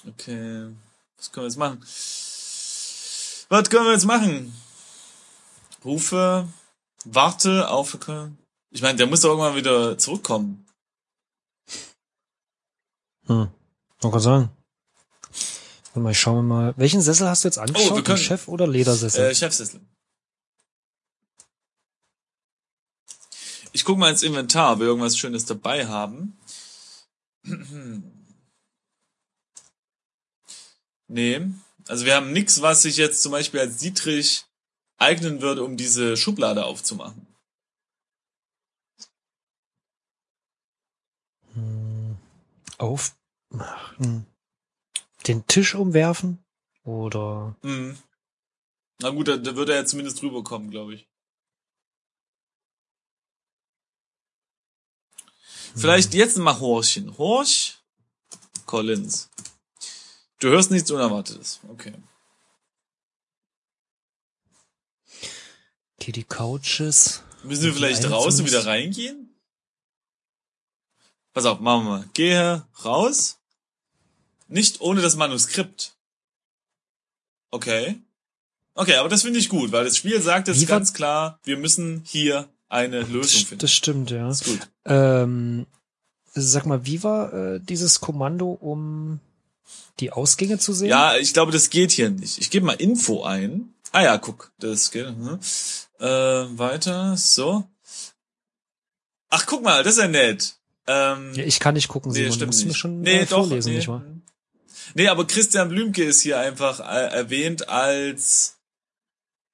Okay, 0.07 0.69
was 1.17 1.33
können 1.33 1.45
wir 1.45 1.49
jetzt 1.49 1.57
machen? 1.57 1.81
Was 3.49 3.71
können 3.71 3.87
wir 3.87 3.93
jetzt 3.95 4.05
machen? 4.05 4.53
Rufe, 5.85 6.49
warte 7.05 7.69
auf. 7.69 7.97
Ich 8.71 8.83
meine, 8.83 8.97
der 8.97 9.07
muss 9.07 9.21
doch 9.21 9.31
irgendwann 9.31 9.57
wieder 9.57 9.97
zurückkommen. 9.99 10.67
Hm. 13.27 13.51
Man 14.03 14.13
kann 14.13 14.21
sagen. 14.21 14.51
Warte 15.87 16.01
mal, 16.01 16.11
ich 16.13 16.21
schau 16.21 16.43
mal. 16.43 16.75
Welchen 16.77 17.01
Sessel 17.01 17.29
hast 17.29 17.45
du 17.45 17.49
jetzt 17.49 17.59
angeschaut? 17.59 17.93
Oh, 17.93 17.97
wir 17.97 18.05
können- 18.05 18.19
Chef 18.19 18.49
oder 18.49 18.67
Ledersessel? 18.67 19.31
Äh, 19.31 19.35
Chefsessel. 19.35 19.81
Ich 23.73 23.85
guck 23.85 23.99
mal 23.99 24.11
ins 24.11 24.23
Inventar, 24.23 24.73
ob 24.73 24.79
wir 24.81 24.87
irgendwas 24.87 25.19
Schönes 25.19 25.45
dabei 25.45 25.87
haben. 25.87 26.39
Nee. 31.09 31.51
Also 31.87 32.05
wir 32.05 32.17
haben 32.17 32.33
nichts, 32.33 32.63
was 32.63 32.83
sich 32.83 32.97
jetzt 32.97 33.23
zum 33.23 33.33
Beispiel 33.33 33.61
als 33.61 33.77
Dietrich 33.77 34.46
eignen 34.99 35.43
würde, 35.43 35.65
um 35.65 35.77
diese 35.77 36.17
Schublade 36.17 36.65
aufzumachen. 36.65 37.27
Hm, 41.55 42.17
Aufmachen. 42.79 44.27
Den 45.27 45.47
Tisch 45.47 45.75
umwerfen? 45.75 46.45
Oder 46.85 47.57
Hm. 47.63 47.99
Na 49.01 49.11
gut, 49.11 49.29
da, 49.29 49.37
da 49.37 49.57
würde 49.57 49.75
er 49.75 49.85
zumindest 49.87 50.23
drüber 50.23 50.43
kommen, 50.43 50.71
glaube 50.71 50.95
ich. 50.95 51.09
Vielleicht 55.75 56.15
jetzt 56.15 56.39
mal 56.39 56.59
Horchen. 56.59 57.19
Horch 57.19 57.79
Collins. 58.65 59.29
Du 60.39 60.49
hörst 60.49 60.71
nichts 60.71 60.91
Unerwartetes. 60.91 61.61
Okay. 61.69 61.93
Okay, 66.07 66.13
die 66.13 66.25
Couches. 66.25 67.23
Müssen 67.43 67.65
wir 67.65 67.75
vielleicht 67.75 68.09
raus 68.09 68.39
und 68.39 68.47
wieder 68.47 68.65
reingehen? 68.65 69.35
Pass 71.33 71.45
auf, 71.47 71.59
machen 71.59 71.85
wir 71.85 71.91
mal. 71.91 72.05
Gehe 72.15 72.65
raus. 72.85 73.39
Nicht 74.47 74.81
ohne 74.81 75.01
das 75.01 75.17
Manuskript. 75.17 75.97
Okay. 77.51 78.01
Okay, 78.75 78.95
aber 78.95 79.09
das 79.09 79.23
finde 79.23 79.41
ich 79.41 79.49
gut, 79.49 79.73
weil 79.73 79.85
das 79.85 79.97
Spiel 79.97 80.21
sagt 80.21 80.47
jetzt 80.47 80.67
ganz 80.69 80.93
klar, 80.95 81.41
wir 81.43 81.57
müssen 81.57 82.03
hier 82.05 82.49
eine 82.69 83.01
Lösung 83.01 83.41
finden. 83.41 83.59
das 83.59 83.73
stimmt, 83.73 84.11
ja. 84.13 84.31
ist 84.31 84.45
gut. 84.45 84.69
Ähm, 84.85 85.67
sag 86.35 86.67
mal, 86.67 86.87
wie 86.87 87.03
war 87.03 87.33
äh, 87.33 87.61
dieses 87.61 88.01
Kommando, 88.01 88.53
um 88.53 89.19
die 89.99 90.13
Ausgänge 90.13 90.59
zu 90.59 90.73
sehen? 90.73 90.89
Ja, 90.89 91.17
ich 91.17 91.33
glaube, 91.33 91.51
das 91.51 91.71
geht 91.71 91.91
hier 91.91 92.11
nicht. 92.11 92.39
Ich 92.39 92.51
gebe 92.51 92.65
mal 92.65 92.75
Info 92.75 93.25
ein. 93.25 93.75
Ah 93.93 94.03
ja, 94.03 94.19
guck, 94.19 94.53
das 94.59 94.91
geht. 94.91 95.07
Hm. 95.07 95.39
Äh, 95.99 96.07
weiter, 96.59 97.17
so. 97.17 97.65
Ach, 99.31 99.47
guck 99.47 99.63
mal, 99.63 99.83
das 99.83 99.95
ist 99.95 100.01
ja 100.03 100.09
nett. 100.09 100.57
Ähm, 100.87 101.33
Ja, 101.35 101.45
ich 101.45 101.59
kann 101.61 101.75
nicht 101.75 101.89
gucken, 101.89 102.13
nee, 102.13 102.19
Simon. 102.19 102.31
du 102.31 102.35
stimmt 102.37 102.47
musst 102.49 102.59
nicht. 102.61 102.69
mir 102.69 102.75
schon 102.79 103.01
nee, 103.01 103.19
äh, 103.21 103.27
doch, 103.27 103.39
vorlesen, 103.47 103.71
nee. 103.71 103.77
nicht 103.79 103.89
wahr? 103.89 104.05
Nee, 104.95 105.09
aber 105.09 105.27
Christian 105.27 105.69
Blümke 105.69 106.05
ist 106.05 106.21
hier 106.23 106.39
einfach 106.39 106.81
äh, 106.81 107.09
erwähnt 107.13 107.69
als 107.69 108.57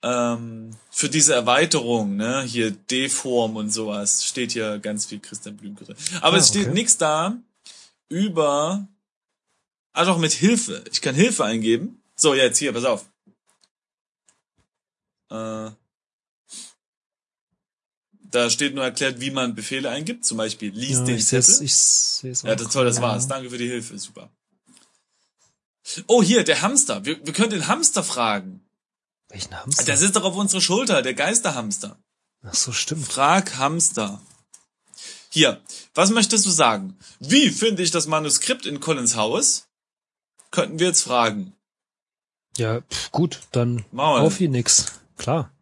ähm, 0.03 0.77
für 0.91 1.09
diese 1.09 1.35
Erweiterung, 1.35 2.17
ne, 2.17 2.43
hier 2.43 2.71
D-Form 2.73 3.57
und 3.57 3.71
sowas, 3.71 4.25
steht 4.25 4.53
hier 4.53 4.79
ganz 4.79 5.07
viel 5.07 5.21
Christian 5.21 5.57
Blümke 5.57 5.85
drin. 5.85 5.97
Aber 6.21 6.37
Ah, 6.37 6.41
es 6.41 6.49
steht 6.49 6.67
okay. 6.67 6.75
nichts 6.75 6.99
da 6.99 7.37
über, 8.09 8.87
ah 9.95 10.05
doch, 10.05 10.19
mit 10.19 10.33
Hilfe. 10.33 10.85
Ich 10.93 11.01
kann 11.01 11.15
Hilfe 11.15 11.45
eingeben. 11.45 12.03
So, 12.15 12.35
jetzt 12.35 12.59
hier, 12.59 12.73
pass 12.73 12.85
auf. 12.85 13.07
Äh, 15.33 15.71
da 18.25 18.49
steht 18.51 18.75
nur 18.75 18.85
erklärt, 18.85 19.21
wie 19.21 19.31
man 19.31 19.55
Befehle 19.55 19.91
eingibt, 19.91 20.25
zum 20.25 20.39
Beispiel 20.39 20.73
lies 20.73 20.99
Ja, 20.99 21.05
den 21.05 21.17
ich 21.17 21.27
seh's, 21.27 21.47
Zettel. 21.47 21.65
ich 21.67 21.75
seh's 21.75 22.43
Ja, 22.43 22.53
auch 22.53 22.57
das 22.57 22.69
toll, 22.73 22.85
das 22.87 23.01
war's. 23.01 23.25
ja. 23.25 23.29
Danke 23.31 23.51
für 23.51 23.59
die 23.59 23.69
Hilfe, 23.69 23.99
super. 23.99 24.31
Oh, 26.07 26.23
hier, 26.23 26.45
der 26.45 26.63
Hamster. 26.63 27.05
Wir, 27.05 27.25
wir 27.27 27.33
können 27.33 27.51
den 27.51 27.67
Hamster 27.67 28.03
fragen. 28.03 28.65
Welchen 29.29 29.55
Hamster? 29.59 29.85
Der 29.85 29.97
sitzt 29.99 30.17
doch 30.17 30.25
auf 30.25 30.37
unserer 30.37 30.61
Schulter, 30.61 31.03
der 31.03 31.15
Geisterhamster. 31.15 31.99
Ach 32.43 32.55
so, 32.55 32.73
stimmt. 32.73 33.07
Frag 33.07 33.57
Hamster. 33.59 34.21
Hier, 35.29 35.61
was 35.95 36.11
möchtest 36.11 36.47
du 36.47 36.51
sagen? 36.51 36.97
Wie 37.21 37.51
finde 37.51 37.83
ich 37.83 37.91
das 37.91 38.07
Manuskript 38.07 38.67
in 38.67 38.81
Collins 38.81 39.17
Haus? 39.17 39.69
Könnten 40.51 40.79
wir 40.79 40.89
jetzt 40.89 41.03
fragen. 41.03 41.55
Ja, 42.57 42.81
pf, 42.83 43.11
gut, 43.11 43.41
dann 43.53 43.85
wir 43.91 44.03
auf 44.03 44.33
das. 44.35 44.41
wie 44.41 44.49
nix. 44.49 44.87
Klar. 45.17 45.53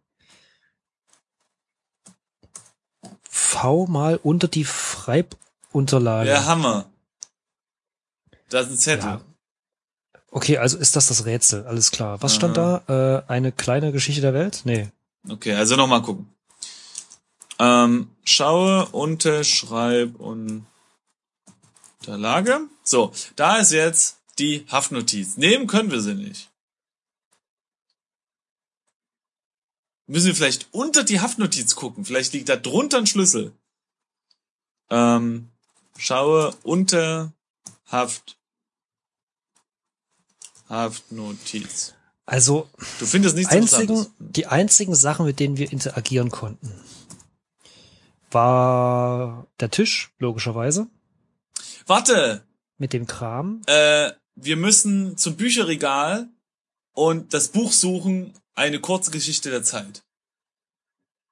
V 3.28 3.86
mal 3.86 4.18
unter 4.22 4.48
die 4.48 4.64
Freibunterlage. 4.64 6.30
Ja, 6.30 6.44
Hammer. 6.44 6.86
Da 8.48 8.60
ist 8.60 8.70
ein 8.70 8.76
Zettel. 8.76 9.10
Ja. 9.10 9.20
Okay, 10.30 10.58
also 10.58 10.78
ist 10.78 10.94
das 10.94 11.08
das 11.08 11.24
Rätsel, 11.24 11.66
alles 11.66 11.90
klar. 11.90 12.22
Was 12.22 12.34
stand 12.36 12.56
Aha. 12.56 12.82
da? 12.86 13.18
Äh, 13.18 13.22
eine 13.28 13.52
kleine 13.52 13.90
Geschichte 13.92 14.20
der 14.20 14.34
Welt? 14.34 14.62
Nee. 14.64 14.88
Okay, 15.28 15.54
also 15.54 15.76
nochmal 15.76 16.02
gucken. 16.02 16.32
Ähm, 17.58 18.10
schaue, 18.24 18.86
unterschreib 18.86 20.14
und 20.16 20.66
Unterlage. 22.00 22.60
So, 22.82 23.12
da 23.36 23.58
ist 23.58 23.72
jetzt 23.72 24.18
die 24.38 24.64
Haftnotiz. 24.68 25.36
Nehmen 25.36 25.66
können 25.66 25.90
wir 25.90 26.00
sie 26.00 26.14
nicht. 26.14 26.49
Müssen 30.10 30.26
wir 30.26 30.34
vielleicht 30.34 30.66
unter 30.72 31.04
die 31.04 31.20
Haftnotiz 31.20 31.76
gucken. 31.76 32.04
Vielleicht 32.04 32.32
liegt 32.32 32.48
da 32.48 32.56
drunter 32.56 32.98
ein 32.98 33.06
Schlüssel. 33.06 33.52
Ähm, 34.90 35.50
schaue 35.96 36.52
unter 36.64 37.32
Haft. 37.86 38.36
Haftnotiz. 40.68 41.94
Also 42.26 42.68
Du 42.98 43.06
findest 43.06 43.36
nichts 43.36 43.52
einzigen, 43.52 44.04
die 44.18 44.46
einzigen 44.46 44.96
Sachen, 44.96 45.26
mit 45.26 45.38
denen 45.38 45.56
wir 45.58 45.70
interagieren 45.70 46.30
konnten, 46.30 46.72
war 48.32 49.46
der 49.60 49.70
Tisch, 49.70 50.12
logischerweise, 50.18 50.88
Warte! 51.86 52.44
mit 52.78 52.92
dem 52.92 53.06
Kram. 53.06 53.62
äh, 53.66 54.10
wir 54.34 54.56
müssen 54.56 55.16
zum 55.16 55.36
Bücherregal 55.36 56.28
und 56.94 57.32
das 57.32 57.48
Buch 57.48 57.72
suchen, 57.72 58.32
eine 58.60 58.80
kurze 58.80 59.10
Geschichte 59.10 59.50
der 59.50 59.62
Zeit. 59.62 60.02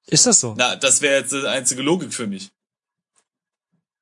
Ist 0.07 0.25
das 0.25 0.39
so? 0.39 0.55
Na, 0.57 0.75
das 0.75 1.01
wäre 1.01 1.19
jetzt 1.19 1.31
die 1.31 1.45
einzige 1.45 1.81
Logik 1.81 2.13
für 2.13 2.27
mich. 2.27 2.49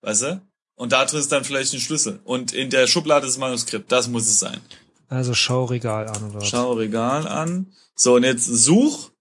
Weißt 0.01 0.21
du? 0.23 0.41
Und 0.75 0.93
da 0.93 1.05
drin 1.05 1.19
ist 1.19 1.31
dann 1.31 1.43
vielleicht 1.43 1.73
ein 1.73 1.79
Schlüssel. 1.79 2.19
Und 2.23 2.53
in 2.53 2.69
der 2.69 2.87
Schublade 2.87 3.25
ist 3.25 3.33
das 3.33 3.39
Manuskript. 3.39 3.91
Das 3.91 4.07
muss 4.07 4.27
es 4.27 4.39
sein. 4.39 4.61
Also 5.09 5.33
schau 5.33 5.65
Regal 5.65 6.07
an 6.07 6.23
oder 6.29 6.35
was? 6.35 6.47
Schau 6.47 6.73
Regal 6.73 7.27
an. 7.27 7.73
So, 7.95 8.15
und 8.15 8.23
jetzt 8.23 8.45
such 8.45 9.11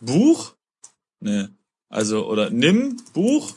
Buch. 0.00 0.54
Ne. 1.20 1.56
Also, 1.88 2.26
oder 2.26 2.50
nimm 2.50 3.02
Buch. 3.12 3.54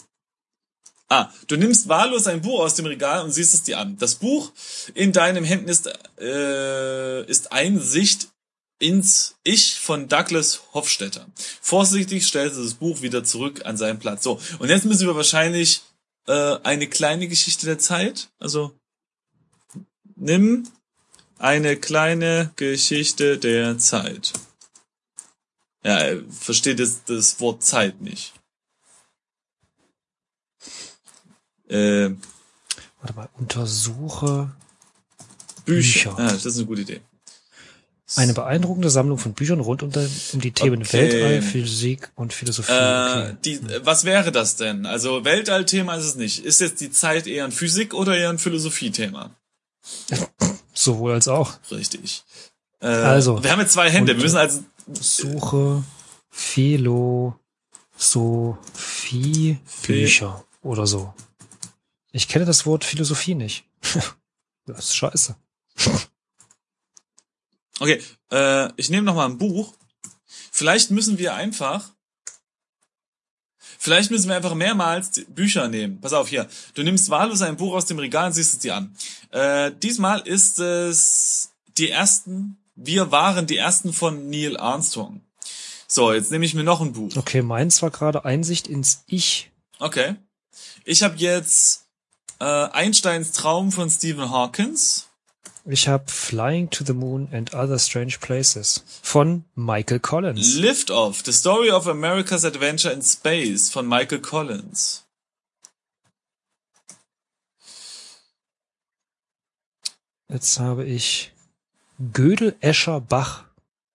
Ah, 1.08 1.30
du 1.48 1.58
nimmst 1.58 1.88
wahllos 1.88 2.26
ein 2.26 2.42
Buch 2.42 2.62
aus 2.62 2.76
dem 2.76 2.86
Regal 2.88 3.24
und 3.24 3.32
siehst 3.32 3.54
es 3.54 3.64
dir 3.64 3.80
an. 3.80 3.98
Das 3.98 4.16
Buch 4.16 4.52
in 4.96 5.12
deinem 5.12 5.44
Händen 5.44 5.68
ist, 5.68 5.88
äh, 6.20 7.26
ist 7.26 7.52
Einsicht 7.52 8.30
ins 8.80 9.36
Ich 9.44 9.76
von 9.80 10.08
Douglas 10.08 10.62
Hofstetter. 10.74 11.28
Vorsichtig 11.62 12.26
stellst 12.26 12.58
du 12.58 12.64
das 12.64 12.74
Buch 12.74 13.02
wieder 13.02 13.24
zurück 13.24 13.66
an 13.66 13.78
seinen 13.78 14.00
Platz. 14.00 14.24
So, 14.24 14.40
und 14.60 14.70
jetzt 14.70 14.86
müssen 14.86 15.08
wir 15.08 15.16
wahrscheinlich 15.16 15.82
äh, 16.28 16.58
eine 16.64 16.88
kleine 16.88 17.28
Geschichte 17.28 17.66
der 17.66 17.80
Zeit. 17.80 18.30
Also, 18.40 18.78
nimm 20.16 20.68
eine 21.38 21.78
kleine 21.78 22.52
Geschichte 22.56 23.38
der 23.38 23.78
Zeit. 23.78 24.34
Ja, 25.84 26.00
er 26.00 26.24
versteht 26.30 26.80
das, 26.80 27.04
das 27.04 27.40
Wort 27.40 27.64
Zeit 27.64 28.02
nicht. 28.02 28.34
Äh, 31.68 32.10
Warte 33.00 33.14
mal, 33.16 33.30
untersuche 33.34 34.52
Bücher. 35.66 36.16
Bücher. 36.16 36.16
Ja, 36.18 36.32
das 36.32 36.46
ist 36.46 36.58
eine 36.58 36.66
gute 36.66 36.82
Idee. 36.82 37.02
Eine 38.16 38.34
beeindruckende 38.34 38.90
Sammlung 38.90 39.18
von 39.18 39.34
Büchern 39.34 39.60
rund 39.60 39.84
um, 39.84 39.92
die 39.92 40.52
Themen 40.52 40.82
Okay. 40.82 41.12
Weltall, 41.12 41.42
Physik 41.42 42.12
und 42.16 42.34
Philosophie. 42.34 42.72
Äh, 42.72 42.76
okay. 42.76 43.36
die, 43.44 43.60
was 43.84 44.06
wäre 44.06 44.32
das 44.32 44.56
denn? 44.56 44.86
Also 44.86 45.26
Weltall-Thema 45.26 45.96
ist 45.96 46.06
es 46.06 46.16
nicht. 46.16 46.46
Ist 46.46 46.62
jetzt 46.62 46.82
die 46.82 46.92
Zeit 46.92 47.28
eher 47.28 47.46
ein 47.46 47.52
Physik- 47.52 47.94
oder 47.94 48.18
eher 48.18 48.30
ein 48.30 48.40
Philosophie-Thema? 48.40 49.32
Sowohl 50.74 51.14
als 51.14 51.28
auch. 51.28 51.54
Richtig. 51.72 52.24
Äh, 52.82 52.88
Also. 52.88 53.44
Wir 53.44 53.52
haben 53.52 53.60
jetzt 53.60 53.74
zwei 53.74 53.90
Hände. 53.90 54.16
Wir 54.16 54.24
müssen 54.24 54.38
also 54.38 54.64
Suche 54.94 55.84
Philosophie 56.30 57.38
Bücher 59.86 60.46
oder 60.62 60.86
so. 60.86 61.14
Ich 62.12 62.28
kenne 62.28 62.46
das 62.46 62.66
Wort 62.66 62.86
Philosophie 62.86 63.36
nicht. 63.36 63.66
das 64.66 64.86
ist 64.86 64.96
scheiße. 64.96 65.36
Okay, 67.80 68.02
äh, 68.32 68.70
ich 68.78 68.90
nehme 68.90 69.04
noch 69.04 69.16
mal 69.16 69.26
ein 69.26 69.38
Buch. 69.38 69.74
Vielleicht 70.52 70.92
müssen 70.92 71.18
wir 71.18 71.34
einfach, 71.34 71.92
vielleicht 73.78 74.12
müssen 74.12 74.30
wir 74.30 74.36
einfach 74.38 74.56
mehrmals 74.56 75.26
Bücher 75.28 75.68
nehmen. 75.68 76.00
Pass 76.00 76.14
auf 76.14 76.30
hier. 76.30 76.48
Du 76.74 76.84
nimmst 76.84 77.10
wahllos 77.10 77.42
ein 77.42 77.58
Buch 77.58 77.74
aus 77.74 77.86
dem 77.86 78.00
Regal 78.00 78.28
und 78.28 78.34
siehst 78.34 78.54
es 78.54 78.60
dir 78.60 78.76
an. 78.76 78.96
Äh, 79.32 79.72
diesmal 79.84 80.22
ist 80.22 80.60
es 80.60 81.52
die 81.78 81.90
ersten. 81.90 82.58
Wir 82.76 83.12
waren 83.12 83.48
die 83.48 83.58
ersten 83.58 83.94
von 83.94 84.30
Neil 84.30 84.58
Armstrong. 84.58 85.22
So, 85.88 86.14
jetzt 86.14 86.32
nehme 86.32 86.46
ich 86.46 86.54
mir 86.54 86.64
noch 86.64 86.82
ein 86.82 86.94
Buch. 86.94 87.16
Okay, 87.16 87.42
meins 87.42 87.82
war 87.82 87.92
gerade 87.92 88.26
Einsicht 88.26 88.68
ins 88.68 89.04
Ich. 89.08 89.52
Okay. 89.80 90.16
Ich 90.84 91.04
habe 91.04 91.16
jetzt 91.18 91.86
äh, 92.40 92.46
Einsteins 92.46 93.32
Traum 93.32 93.72
von 93.72 93.90
Stephen 93.90 94.30
Hawkins. 94.30 95.08
Ich 95.68 95.88
habe 95.88 96.12
Flying 96.12 96.70
to 96.70 96.84
the 96.84 96.94
Moon 96.94 97.28
and 97.32 97.56
Other 97.56 97.80
Strange 97.80 98.20
Places 98.22 98.84
von 99.02 99.46
Michael 99.56 100.00
Collins. 100.00 100.58
Lift 100.58 100.92
Off, 100.92 101.24
The 101.26 101.34
Story 101.34 101.72
of 101.72 101.88
America's 101.88 102.46
Adventure 102.46 102.94
in 102.94 103.02
Space 103.02 103.72
von 103.72 103.88
Michael 103.88 104.22
Collins. 104.22 105.06
Jetzt 110.30 110.60
habe 110.60 110.86
ich 110.86 111.32
Gödel 112.14 112.56
Escher 112.60 113.02
Bach, 113.02 113.46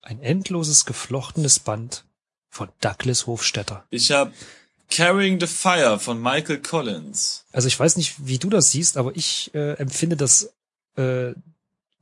ein 0.02 0.20
endloses 0.20 0.86
geflochtenes 0.86 1.60
Band 1.60 2.04
von 2.48 2.68
Douglas 2.80 3.28
Hofstetter. 3.28 3.84
Ich 3.90 4.10
habe 4.10 4.32
Carrying 4.90 5.38
the 5.38 5.46
Fire 5.46 6.00
von 6.00 6.20
Michael 6.20 6.62
Collins. 6.62 7.44
Also 7.52 7.68
ich 7.68 7.78
weiß 7.78 7.96
nicht, 7.96 8.26
wie 8.26 8.38
du 8.38 8.50
das 8.50 8.72
siehst, 8.72 8.96
aber 8.96 9.14
ich 9.14 9.54
äh, 9.54 9.74
empfinde 9.74 10.16
das 10.16 10.52
äh, 10.96 11.32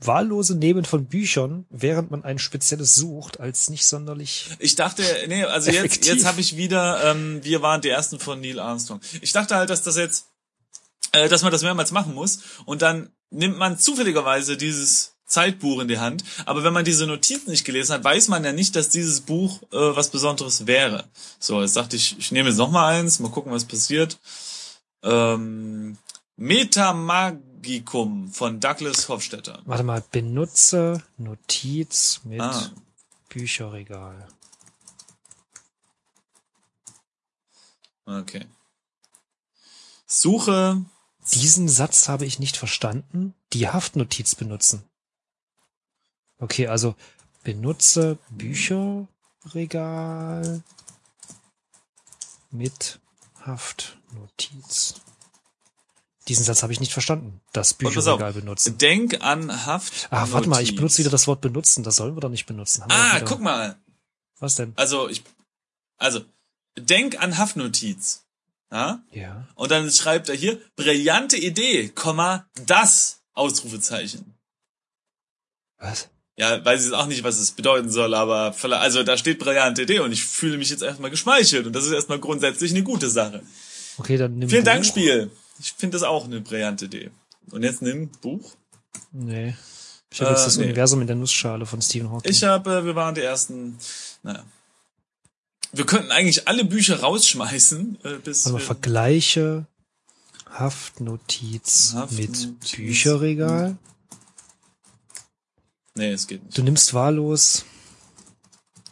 wahllose 0.01 0.55
Nehmen 0.55 0.85
von 0.85 1.07
Büchern, 1.07 1.67
während 1.71 2.11
man 2.11 2.25
ein 2.25 2.39
spezielles 2.39 2.95
sucht, 2.95 3.41
als 3.41 3.69
nicht 3.69 3.87
sonderlich. 3.87 4.51
Ich 4.59 4.75
dachte, 4.75 5.03
nee, 5.27 5.45
also 5.45 5.71
jetzt, 5.71 5.85
Effektiv. 5.85 6.13
jetzt 6.13 6.25
habe 6.25 6.41
ich 6.41 6.57
wieder, 6.57 7.05
ähm, 7.05 7.41
wir 7.43 7.63
waren 7.63 7.81
die 7.81 7.89
ersten 7.89 8.21
von 8.21 8.41
Neil 8.41 8.61
Armstrong. 8.61 9.01
Ich 9.21 9.33
dachte 9.33 9.57
halt, 9.57 9.71
dass 9.71 9.83
das 9.83 9.97
jetzt, 9.97 10.27
äh, 11.13 11.29
dass 11.29 11.43
man 11.43 11.51
das 11.51 11.63
mehrmals 11.63 11.91
machen 11.91 12.15
muss 12.15 12.41
und 12.65 12.83
dann 12.83 13.11
nimmt 13.31 13.59
man 13.59 13.79
zufälligerweise 13.79 14.57
dieses 14.57 15.15
Zeitbuch 15.27 15.81
in 15.81 15.89
die 15.89 15.99
Hand. 15.99 16.25
Aber 16.47 16.65
wenn 16.65 16.73
man 16.73 16.85
diese 16.85 17.07
Notizen 17.07 17.51
nicht 17.51 17.65
gelesen 17.65 17.93
hat, 17.93 18.05
weiß 18.05 18.29
man 18.29 18.45
ja 18.45 18.53
nicht, 18.53 18.75
dass 18.77 18.89
dieses 18.89 19.21
Buch 19.21 19.63
äh, 19.73 19.77
was 19.77 20.11
Besonderes 20.11 20.67
wäre. 20.67 21.05
So, 21.39 21.61
jetzt 21.61 21.77
dachte 21.77 21.97
ich, 21.97 22.17
ich 22.19 22.33
nehme 22.33 22.49
jetzt 22.49 22.59
noch 22.59 22.71
mal 22.71 22.89
eins, 22.89 23.21
mal 23.21 23.31
gucken, 23.31 23.53
was 23.53 23.65
passiert. 23.65 24.19
Ähm, 25.03 25.99
Metamagicum 27.59 28.33
von 28.33 28.61
Douglas 28.61 29.09
Hofstetter. 29.09 29.61
Warte 29.65 29.83
mal, 29.85 30.03
benutze 30.11 31.03
Notiz 31.17 32.21
mit 32.25 32.41
Ah. 32.41 32.71
Bücherregal. 33.29 34.29
Okay. 38.07 38.47
Suche 40.07 40.85
Diesen 41.35 41.69
Satz 41.69 42.09
habe 42.09 42.25
ich 42.25 42.39
nicht 42.39 42.57
verstanden. 42.57 43.35
Die 43.53 43.69
Haftnotiz 43.69 44.35
benutzen. 44.35 44.83
Okay, 46.39 46.69
also 46.69 46.95
benutze 47.43 48.17
Bücherregal 48.31 50.63
mit 52.51 52.99
Haftnotiz. 53.45 55.03
Diesen 56.29 56.45
Satz 56.45 56.63
habe 56.63 56.73
ich 56.73 56.81
nicht 56.81 56.93
verstanden. 56.93 57.41
Das 57.53 57.75
Bücherregal 57.75 58.35
benutzen. 58.35 58.77
Denk 58.79 59.23
an 59.25 59.67
Haft. 59.67 60.09
Ah, 60.11 60.27
warte 60.31 60.49
mal, 60.49 60.63
ich 60.63 60.77
benutze 60.77 60.99
wieder 60.99 61.11
das 61.11 61.27
Wort 61.27 61.41
benutzen. 61.41 61.83
Das 61.83 61.97
sollen 61.97 62.15
wir 62.17 62.21
doch 62.21 62.29
nicht 62.29 62.47
benutzen. 62.47 62.83
Haben 62.83 62.93
Ah, 62.93 63.21
guck 63.21 63.41
mal. 63.41 63.77
Was 64.39 64.55
denn? 64.55 64.73
Also 64.77 65.09
ich, 65.09 65.25
also 65.97 66.21
denk 66.79 67.21
an 67.21 67.39
Haftnotiz. 67.39 68.25
Ja? 68.71 69.03
Ja. 69.13 69.49
Und 69.55 69.71
dann 69.71 69.91
schreibt 69.91 70.29
er 70.29 70.35
hier 70.35 70.61
brillante 70.77 71.37
Idee, 71.39 71.89
Komma 71.89 72.47
das 72.67 73.21
Ausrufezeichen. 73.33 74.35
Was? 75.79 76.09
Ja, 76.37 76.65
weiß 76.65 76.81
ich 76.81 76.87
jetzt 76.87 76.95
auch 76.95 77.07
nicht, 77.07 77.25
was 77.25 77.39
es 77.39 77.53
bedeuten 77.53 77.91
soll, 77.91 78.15
aber 78.15 78.55
also 78.63 79.03
da 79.03 79.17
steht 79.17 79.39
brillante 79.39 79.83
Idee 79.83 80.01
und 80.01 80.13
ich 80.13 80.25
fühle 80.25 80.59
mich 80.59 80.71
jetzt 80.71 80.83
erstmal 80.83 81.11
geschmeichelt 81.11 81.67
und 81.67 81.73
das 81.73 81.87
ist 81.87 81.93
erstmal 81.93 82.21
grundsätzlich 82.21 82.71
eine 82.71 82.83
gute 82.83 83.09
Sache. 83.09 83.43
Okay, 83.97 84.17
dann 84.17 84.39
nimm 84.39 84.49
Vielen 84.49 84.65
Dank, 84.65 84.83
Buch. 84.83 84.91
Spiel. 84.91 85.31
Ich 85.61 85.73
finde 85.73 85.97
das 85.97 86.03
auch 86.03 86.25
eine 86.25 86.41
brillante 86.41 86.87
Idee. 86.87 87.11
Und 87.51 87.63
jetzt 87.63 87.83
nimm 87.83 88.09
Buch. 88.21 88.53
Nee. 89.13 89.57
Ich 90.11 90.21
habe 90.21 90.31
Äh, 90.31 90.35
jetzt 90.35 90.47
das 90.47 90.57
nee. 90.57 90.65
Universum 90.65 91.01
in 91.01 91.07
der 91.07 91.17
Nussschale 91.17 91.67
von 91.67 91.83
Stephen 91.83 92.11
Hawking. 92.11 92.31
Ich 92.31 92.43
habe, 92.45 92.85
wir 92.85 92.95
waren 92.95 93.15
die 93.15 93.21
ersten, 93.23 93.77
naja. 94.23 94.45
Wir 95.73 95.85
könnten 95.85 96.11
eigentlich 96.11 96.49
alle 96.49 96.65
Bücher 96.65 97.01
rausschmeißen, 97.01 97.99
äh, 98.05 98.15
bis 98.19 98.47
Also 98.47 98.57
wir, 98.59 98.65
vergleiche 98.65 99.67
Haftnotiz, 100.51 101.93
Haftnotiz. 101.95 102.47
mit 102.47 102.77
Bücherregal. 102.77 103.77
Nee, 105.95 106.13
es 106.13 106.27
geht 106.27 106.43
nicht. 106.45 106.57
Du 106.57 106.63
nimmst 106.63 106.95
wahllos. 106.95 107.65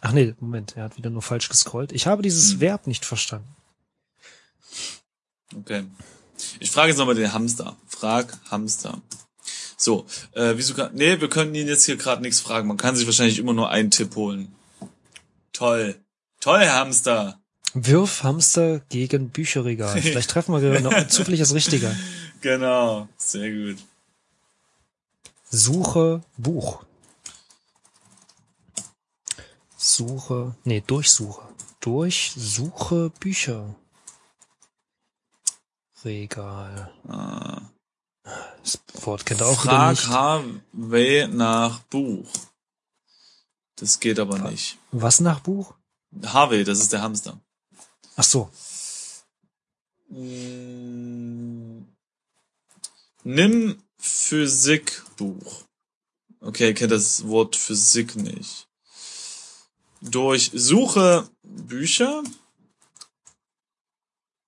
Ach 0.02 0.12
nee, 0.12 0.34
Moment, 0.40 0.76
er 0.76 0.84
hat 0.84 0.96
wieder 0.98 1.08
nur 1.10 1.22
falsch 1.22 1.48
gescrollt. 1.48 1.92
Ich 1.92 2.06
habe 2.06 2.22
dieses 2.22 2.52
Hm. 2.52 2.60
Verb 2.60 2.86
nicht 2.86 3.04
verstanden. 3.06 3.48
Okay. 5.56 5.84
Ich 6.60 6.70
frage 6.70 6.88
jetzt 6.88 6.98
nochmal 6.98 7.14
den 7.14 7.32
Hamster. 7.32 7.76
Frag 7.86 8.38
Hamster. 8.50 9.00
So, 9.76 10.06
äh, 10.32 10.54
wieso 10.56 10.74
kann, 10.74 10.94
nee, 10.94 11.20
wir 11.20 11.28
können 11.28 11.54
ihn 11.54 11.68
jetzt 11.68 11.84
hier 11.84 11.96
gerade 11.96 12.22
nichts 12.22 12.40
fragen. 12.40 12.66
Man 12.68 12.76
kann 12.76 12.96
sich 12.96 13.06
wahrscheinlich 13.06 13.38
immer 13.38 13.52
nur 13.52 13.70
einen 13.70 13.90
Tipp 13.90 14.16
holen. 14.16 14.54
Toll. 15.52 15.96
Toll, 16.40 16.66
Hamster. 16.66 17.40
Wirf 17.74 18.22
Hamster 18.22 18.80
gegen 18.88 19.30
Bücherregal. 19.30 20.00
Vielleicht 20.00 20.30
treffen 20.30 20.54
wir 20.54 20.70
genau 20.70 21.04
zufällig 21.08 21.40
das 21.40 21.54
Richtige. 21.54 21.94
Genau. 22.40 23.08
Sehr 23.16 23.50
gut. 23.50 23.78
Suche 25.50 26.22
Buch. 26.36 26.84
Suche, 29.76 30.54
nee, 30.64 30.82
durchsuche. 30.86 31.42
Durchsuche 31.80 33.10
Bücher. 33.20 33.74
Regal. 36.06 36.92
Ah. 37.08 37.62
Das 38.62 38.78
Wort 39.04 39.26
kennt 39.26 39.40
er 39.40 39.48
auch 39.48 39.60
Frag 39.60 39.90
nicht. 39.90 40.08
Harvey 40.08 41.26
nach 41.28 41.80
Buch. 41.80 42.30
Das 43.74 43.98
geht 43.98 44.20
aber 44.20 44.38
nicht. 44.38 44.78
Was 44.92 45.18
nach 45.20 45.40
Buch? 45.40 45.74
Harvey, 46.24 46.62
das 46.62 46.78
ist 46.78 46.92
der 46.92 47.02
Hamster. 47.02 47.40
Ach 48.14 48.24
so. 48.24 48.50
Mm. 50.08 51.84
Nimm 53.24 53.82
Physikbuch. 53.98 55.64
Okay, 56.40 56.72
kennt 56.72 56.92
das 56.92 57.26
Wort 57.26 57.56
Physik 57.56 58.14
nicht. 58.14 58.68
Durchsuche 60.00 61.28
Bücher. 61.42 62.22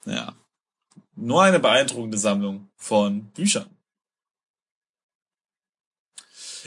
Ja. 0.05 0.38
Nur 1.21 1.43
eine 1.43 1.59
beeindruckende 1.59 2.17
Sammlung 2.17 2.69
von 2.77 3.25
Büchern. 3.31 3.67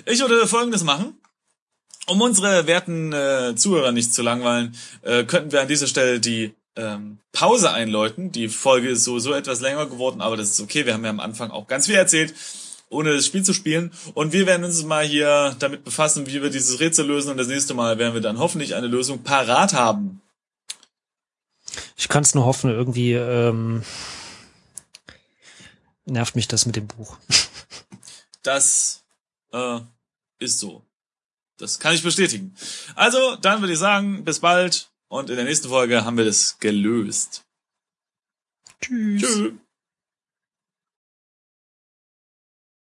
Ich 0.06 0.20
würde 0.20 0.46
Folgendes 0.46 0.84
machen. 0.84 1.18
Um 2.08 2.20
unsere 2.20 2.68
werten 2.68 3.14
äh, 3.14 3.56
Zuhörer 3.56 3.92
nicht 3.92 4.14
zu 4.14 4.22
langweilen, 4.22 4.76
äh, 5.04 5.24
könnten 5.24 5.52
wir 5.52 5.62
an 5.62 5.68
dieser 5.68 5.88
Stelle 5.88 6.20
die 6.20 6.54
ähm, 6.76 7.20
Pause 7.32 7.72
einläuten. 7.72 8.32
Die 8.32 8.50
Folge 8.50 8.90
ist 8.90 9.06
sowieso 9.06 9.34
etwas 9.34 9.62
länger 9.62 9.86
geworden, 9.86 10.20
aber 10.20 10.36
das 10.36 10.50
ist 10.50 10.60
okay. 10.60 10.86
Wir 10.86 10.94
haben 10.94 11.06
ja 11.06 11.12
am 11.12 11.20
Anfang 11.20 11.52
auch 11.52 11.68
ganz 11.68 11.86
viel 11.86 11.96
erzählt, 11.96 12.34
ohne 12.90 13.14
das 13.14 13.26
Spiel 13.26 13.44
zu 13.44 13.54
spielen. 13.54 13.94
Und 14.16 14.34
wir 14.34 14.48
werden 14.48 14.66
uns 14.66 14.84
mal 14.84 15.06
hier 15.06 15.56
damit 15.60 15.86
befassen, 15.86 16.28
wie 16.28 16.42
wir 16.42 16.50
dieses 16.50 16.82
Rätsel 16.82 17.06
lösen. 17.06 17.32
Und 17.32 17.38
das 17.38 17.48
nächste 17.48 17.74
Mal 17.74 17.98
werden 18.00 18.14
wir 18.14 18.22
dann 18.22 18.40
hoffentlich 18.40 18.76
eine 18.76 18.88
Lösung 18.88 19.24
parat 19.24 19.74
haben. 19.74 20.22
Ich 21.96 22.10
kann 22.10 22.24
es 22.24 22.36
nur 22.36 22.46
hoffen, 22.46 22.72
irgendwie 22.72 23.14
ähm, 23.14 23.84
nervt 26.06 26.36
mich 26.36 26.48
das 26.48 26.66
mit 26.66 26.76
dem 26.76 26.88
Buch. 26.88 27.18
Das 28.44 29.04
äh, 29.54 29.82
ist 30.40 30.58
so. 30.58 30.84
Das 31.58 31.78
kann 31.78 31.94
ich 31.94 32.02
bestätigen. 32.02 32.56
Also, 32.96 33.36
dann 33.36 33.62
würde 33.62 33.74
ich 33.74 33.78
sagen, 33.78 34.24
bis 34.24 34.40
bald. 34.40 34.90
Und 35.10 35.30
in 35.30 35.36
der 35.36 35.46
nächsten 35.46 35.70
Folge 35.70 36.04
haben 36.04 36.18
wir 36.18 36.26
das 36.26 36.58
gelöst. 36.58 37.46
Tschüss. 38.82 39.22
Tschüss. 39.22 39.54